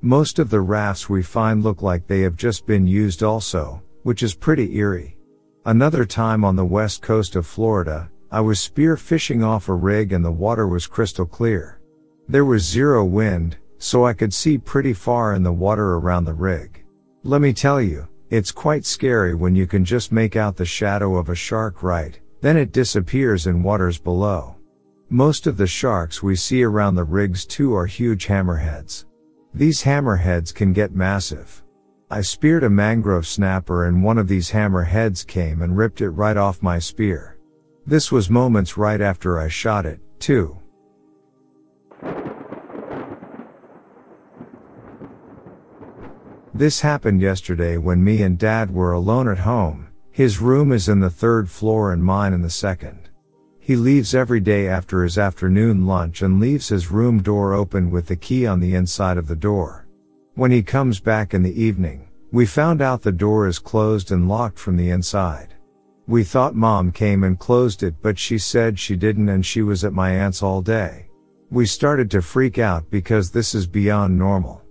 [0.02, 4.22] Most of the rafts we find look like they have just been used also, which
[4.22, 5.18] is pretty eerie.
[5.66, 10.14] Another time on the west coast of Florida, I was spear fishing off a rig
[10.14, 11.80] and the water was crystal clear.
[12.28, 16.32] There was zero wind, so I could see pretty far in the water around the
[16.32, 16.82] rig.
[17.22, 21.16] Let me tell you, it's quite scary when you can just make out the shadow
[21.16, 24.56] of a shark right, then it disappears in waters below.
[25.10, 29.04] Most of the sharks we see around the rigs too are huge hammerheads.
[29.52, 31.64] These hammerheads can get massive.
[32.08, 36.36] I speared a mangrove snapper and one of these hammerheads came and ripped it right
[36.36, 37.36] off my spear.
[37.84, 40.56] This was moments right after I shot it, too.
[46.54, 49.88] This happened yesterday when me and dad were alone at home.
[50.10, 52.99] His room is in the third floor and mine in the second.
[53.70, 58.06] He leaves every day after his afternoon lunch and leaves his room door open with
[58.08, 59.86] the key on the inside of the door.
[60.34, 64.28] When he comes back in the evening, we found out the door is closed and
[64.28, 65.54] locked from the inside.
[66.08, 69.84] We thought mom came and closed it, but she said she didn't and she was
[69.84, 71.08] at my aunt's all day.
[71.52, 74.62] We started to freak out because this is beyond normal.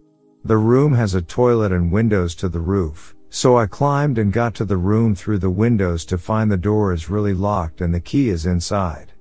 [0.44, 4.56] The room has a toilet and windows to the roof, so I climbed and got
[4.56, 8.00] to the room through the windows to find the door is really locked and the
[8.00, 9.14] key is inside.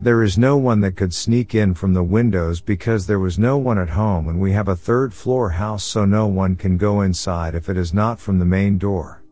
[0.00, 3.56] There is no one that could sneak in from the windows because there was no
[3.56, 7.00] one at home and we have a third floor house so no one can go
[7.00, 9.22] inside if it is not from the main door.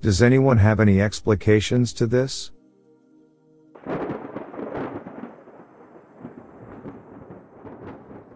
[0.00, 2.50] Does anyone have any explications to this?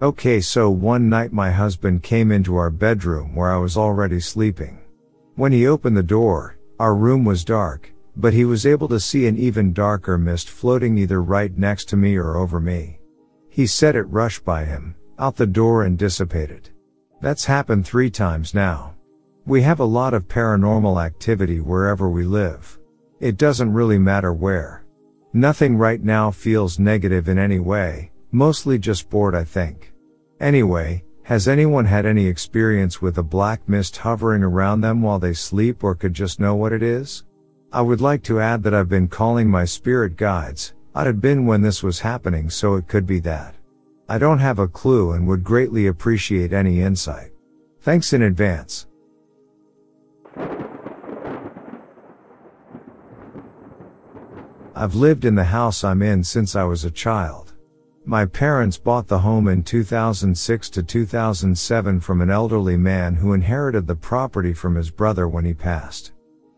[0.03, 4.86] Okay, so one night my husband came into our bedroom where I was already sleeping.
[5.37, 9.27] When he opened the door, our room was dark, but he was able to see
[9.27, 13.01] an even darker mist floating either right next to me or over me.
[13.51, 16.71] He said it rushed by him, out the door and dissipated.
[17.21, 18.95] That's happened three times now.
[19.45, 22.79] We have a lot of paranormal activity wherever we live.
[23.21, 24.87] It doesn't really matter where.
[25.35, 29.93] Nothing right now feels negative in any way, mostly just bored I think.
[30.41, 35.33] Anyway, has anyone had any experience with a black mist hovering around them while they
[35.33, 37.25] sleep or could just know what it is?
[37.73, 40.75] I would like to add that I've been calling my spirit guides.
[40.95, 43.57] I'd have been when this was happening so it could be that.
[44.09, 47.33] I don't have a clue and would greatly appreciate any insight.
[47.81, 48.87] Thanks in advance.
[54.77, 57.46] I've lived in the house I'm in since I was a child.
[58.09, 63.89] My parents bought the home in 2006 to 2007 from an elderly man who inherited
[63.89, 66.13] the property from his brother when he passed.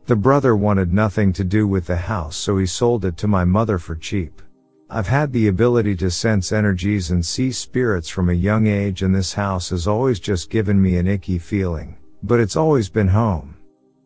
[0.04, 3.46] The brother wanted nothing to do with the house so he sold it to my
[3.46, 4.42] mother for cheap.
[4.90, 9.14] I've had the ability to sense energies and see spirits from a young age and
[9.14, 13.56] this house has always just given me an icky feeling, but it's always been home.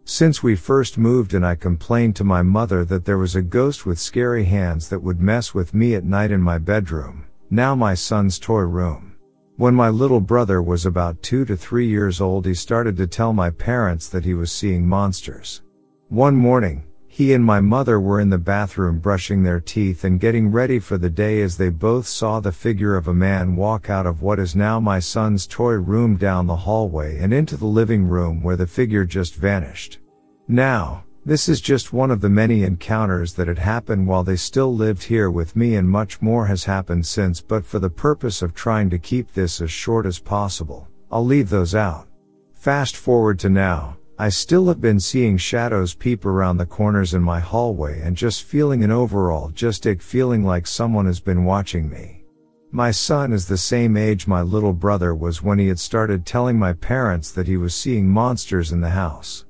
[0.04, 3.84] Since we first moved and I complained to my mother that there was a ghost
[3.84, 7.92] with scary hands that would mess with me at night in my bedroom, now my
[7.92, 9.14] son's toy room.
[9.56, 13.34] When my little brother was about two to three years old he started to tell
[13.34, 15.60] my parents that he was seeing monsters.
[16.08, 20.50] One morning, he and my mother were in the bathroom brushing their teeth and getting
[20.50, 24.06] ready for the day as they both saw the figure of a man walk out
[24.06, 28.08] of what is now my son's toy room down the hallway and into the living
[28.08, 29.98] room where the figure just vanished.
[30.48, 34.74] Now, this is just one of the many encounters that had happened while they still
[34.74, 38.54] lived here with me and much more has happened since but for the purpose of
[38.54, 42.08] trying to keep this as short as possible, I'll leave those out.
[42.52, 47.22] Fast forward to now, I still have been seeing shadows peep around the corners in
[47.22, 51.88] my hallway and just feeling an overall just ick feeling like someone has been watching
[51.88, 52.24] me.
[52.72, 56.58] My son is the same age my little brother was when he had started telling
[56.58, 59.44] my parents that he was seeing monsters in the house.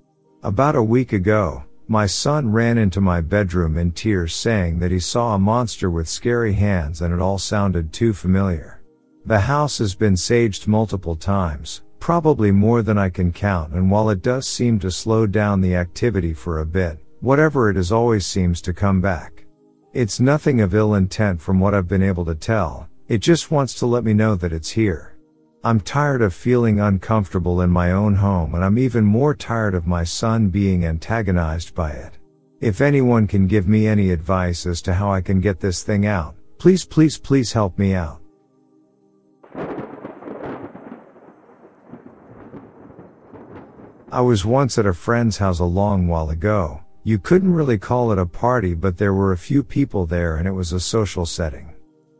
[0.44, 4.98] About a week ago, my son ran into my bedroom in tears saying that he
[4.98, 8.82] saw a monster with scary hands and it all sounded too familiar.
[9.24, 14.10] The house has been saged multiple times, Probably more than I can count and while
[14.10, 18.26] it does seem to slow down the activity for a bit, whatever it is always
[18.26, 19.44] seems to come back.
[19.92, 23.74] It's nothing of ill intent from what I've been able to tell, it just wants
[23.74, 25.11] to let me know that it's here.
[25.64, 29.86] I'm tired of feeling uncomfortable in my own home and I'm even more tired of
[29.86, 32.18] my son being antagonized by it.
[32.60, 36.04] If anyone can give me any advice as to how I can get this thing
[36.04, 38.20] out, please please please help me out.
[44.10, 46.80] I was once at a friend's house a long while ago.
[47.04, 50.48] You couldn't really call it a party, but there were a few people there and
[50.48, 51.72] it was a social setting.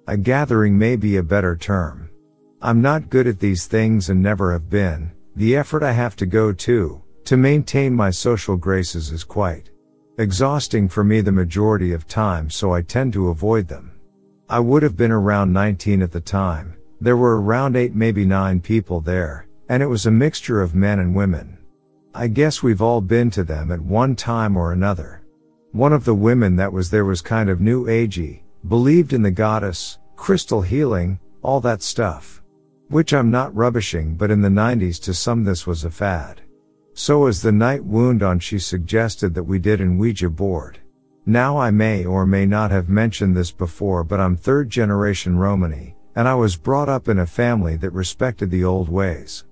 [0.07, 2.09] A gathering may be a better term.
[2.64, 5.10] I'm not good at these things and never have been.
[5.34, 9.70] The effort I have to go to, to maintain my social graces is quite
[10.18, 13.98] exhausting for me the majority of time so I tend to avoid them.
[14.48, 16.76] I would have been around 19 at the time.
[17.00, 21.00] There were around 8 maybe 9 people there, and it was a mixture of men
[21.00, 21.58] and women.
[22.14, 25.24] I guess we've all been to them at one time or another.
[25.72, 29.32] One of the women that was there was kind of new agey, believed in the
[29.32, 32.41] goddess, crystal healing, all that stuff.
[32.93, 36.43] Which I'm not rubbishing but in the 90s to some this was a fad.
[36.93, 40.78] So as the night wound on she suggested that we did an Ouija board.
[41.24, 45.97] Now I may or may not have mentioned this before but I'm third generation Romani,
[46.16, 49.45] and I was brought up in a family that respected the old ways.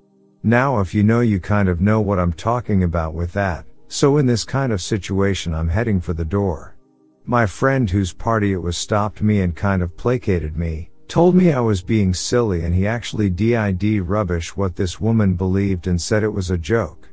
[0.43, 4.19] Now if you know you kind of know what I'm talking about with that, so
[4.19, 6.77] in this kind of situation I'm heading for the door.
[7.25, 11.51] My friend whose party it was stopped me and kind of placated me, told me
[11.51, 16.23] I was being silly and he actually did rubbish what this woman believed and said
[16.23, 17.09] it was a joke.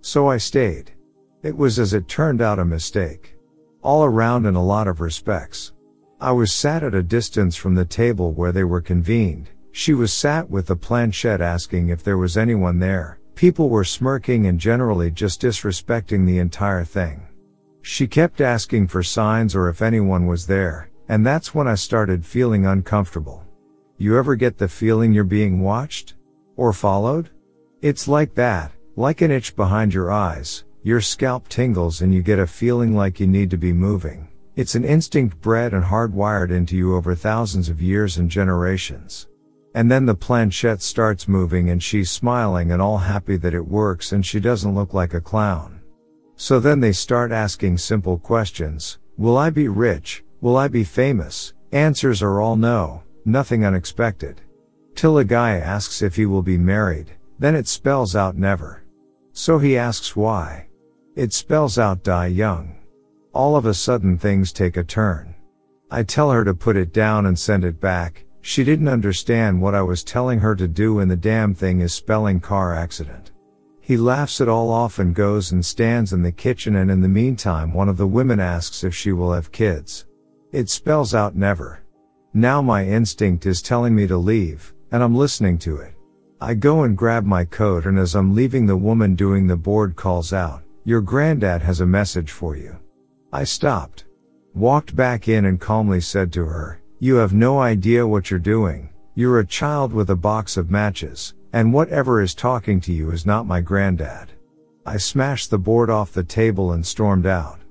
[0.00, 0.92] So I stayed.
[1.42, 3.36] It was as it turned out a mistake.
[3.82, 5.74] All around in a lot of respects.
[6.18, 9.50] I was sat at a distance from the table where they were convened.
[9.72, 13.20] She was sat with the planchette asking if there was anyone there.
[13.34, 17.26] People were smirking and generally just disrespecting the entire thing.
[17.82, 22.24] She kept asking for signs or if anyone was there, and that's when I started
[22.24, 23.44] feeling uncomfortable.
[23.98, 26.14] You ever get the feeling you're being watched?
[26.56, 27.30] Or followed?
[27.80, 32.38] It's like that, like an itch behind your eyes, your scalp tingles and you get
[32.38, 34.28] a feeling like you need to be moving.
[34.54, 39.28] It's an instinct bred and hardwired into you over thousands of years and generations.
[39.74, 44.12] And then the planchette starts moving and she's smiling and all happy that it works
[44.12, 45.80] and she doesn't look like a clown.
[46.36, 48.98] So then they start asking simple questions.
[49.16, 50.24] Will I be rich?
[50.42, 51.52] Will I be famous?
[51.70, 54.40] Answers are all no, nothing unexpected.
[54.96, 58.82] Till a guy asks if he will be married, then it spells out never.
[59.32, 60.66] So he asks why.
[61.14, 62.74] It spells out die young.
[63.32, 65.32] All of a sudden things take a turn.
[65.92, 68.24] I tell her to put it down and send it back.
[68.40, 71.94] She didn't understand what I was telling her to do and the damn thing is
[71.94, 73.30] spelling car accident.
[73.80, 77.08] He laughs it all off and goes and stands in the kitchen and in the
[77.08, 80.06] meantime one of the women asks if she will have kids.
[80.52, 81.82] It spells out never.
[82.34, 85.94] Now my instinct is telling me to leave, and I'm listening to it.
[86.42, 89.96] I go and grab my coat and as I'm leaving the woman doing the board
[89.96, 92.76] calls out, your granddad has a message for you.
[93.32, 94.04] I stopped,
[94.54, 98.90] walked back in and calmly said to her, you have no idea what you're doing.
[99.14, 103.24] You're a child with a box of matches, and whatever is talking to you is
[103.24, 104.32] not my granddad.
[104.84, 107.61] I smashed the board off the table and stormed out.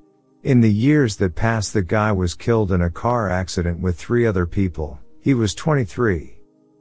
[0.44, 4.26] In the years that passed the guy was killed in a car accident with three
[4.26, 5.00] other people.
[5.20, 6.36] He was 23.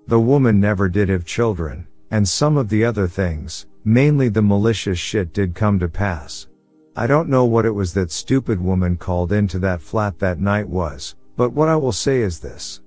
[0.06, 4.98] The woman never did have children, and some of the other things, mainly the malicious
[4.98, 6.48] shit did come to pass.
[6.96, 10.66] I don't know what it was that stupid woman called into that flat that night
[10.66, 12.80] was, but what I will say is this.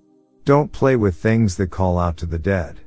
[0.44, 2.80] Don't play with things that call out to the dead.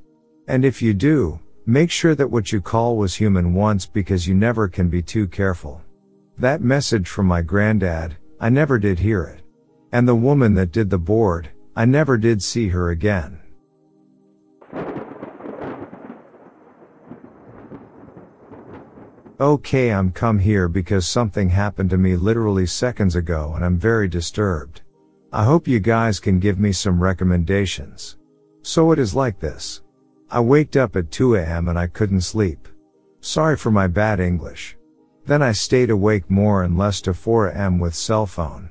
[0.49, 4.35] And if you do, make sure that what you call was human once because you
[4.35, 5.83] never can be too careful.
[6.39, 9.41] That message from my granddad, I never did hear it.
[9.91, 13.41] And the woman that did the board, I never did see her again.
[19.41, 24.09] Okay, I'm come here because something happened to me literally seconds ago and I'm very
[24.09, 24.83] disturbed.
[25.33, 28.19] I hope you guys can give me some recommendations.
[28.61, 29.81] So it is like this.
[30.31, 31.69] I waked up at 2 a.m.
[31.69, 32.69] and I couldn't sleep.
[33.21, 34.76] Sorry for my bad English.
[35.27, 37.81] Then I stayed awake more and less to 4 a.m.
[37.81, 38.71] with cell phone.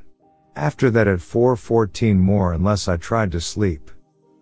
[0.55, 3.91] After that at 4.14 more unless I tried to sleep.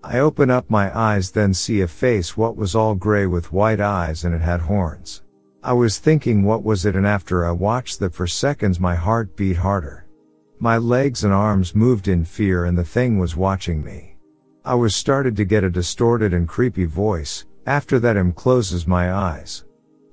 [0.04, 3.80] I open up my eyes then see a face what was all gray with white
[3.80, 5.24] eyes and it had horns.
[5.64, 9.36] I was thinking what was it and after I watched that for seconds my heart
[9.36, 10.06] beat harder.
[10.60, 14.18] My legs and arms moved in fear and the thing was watching me.
[14.64, 19.12] I was started to get a distorted and creepy voice, after that him closes my
[19.12, 19.66] eyes.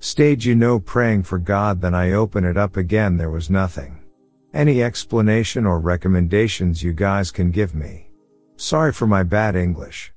[0.03, 4.03] Stage you know praying for God then I open it up again there was nothing.
[4.55, 8.09] Any explanation or recommendations you guys can give me?
[8.57, 10.15] Sorry for my bad English.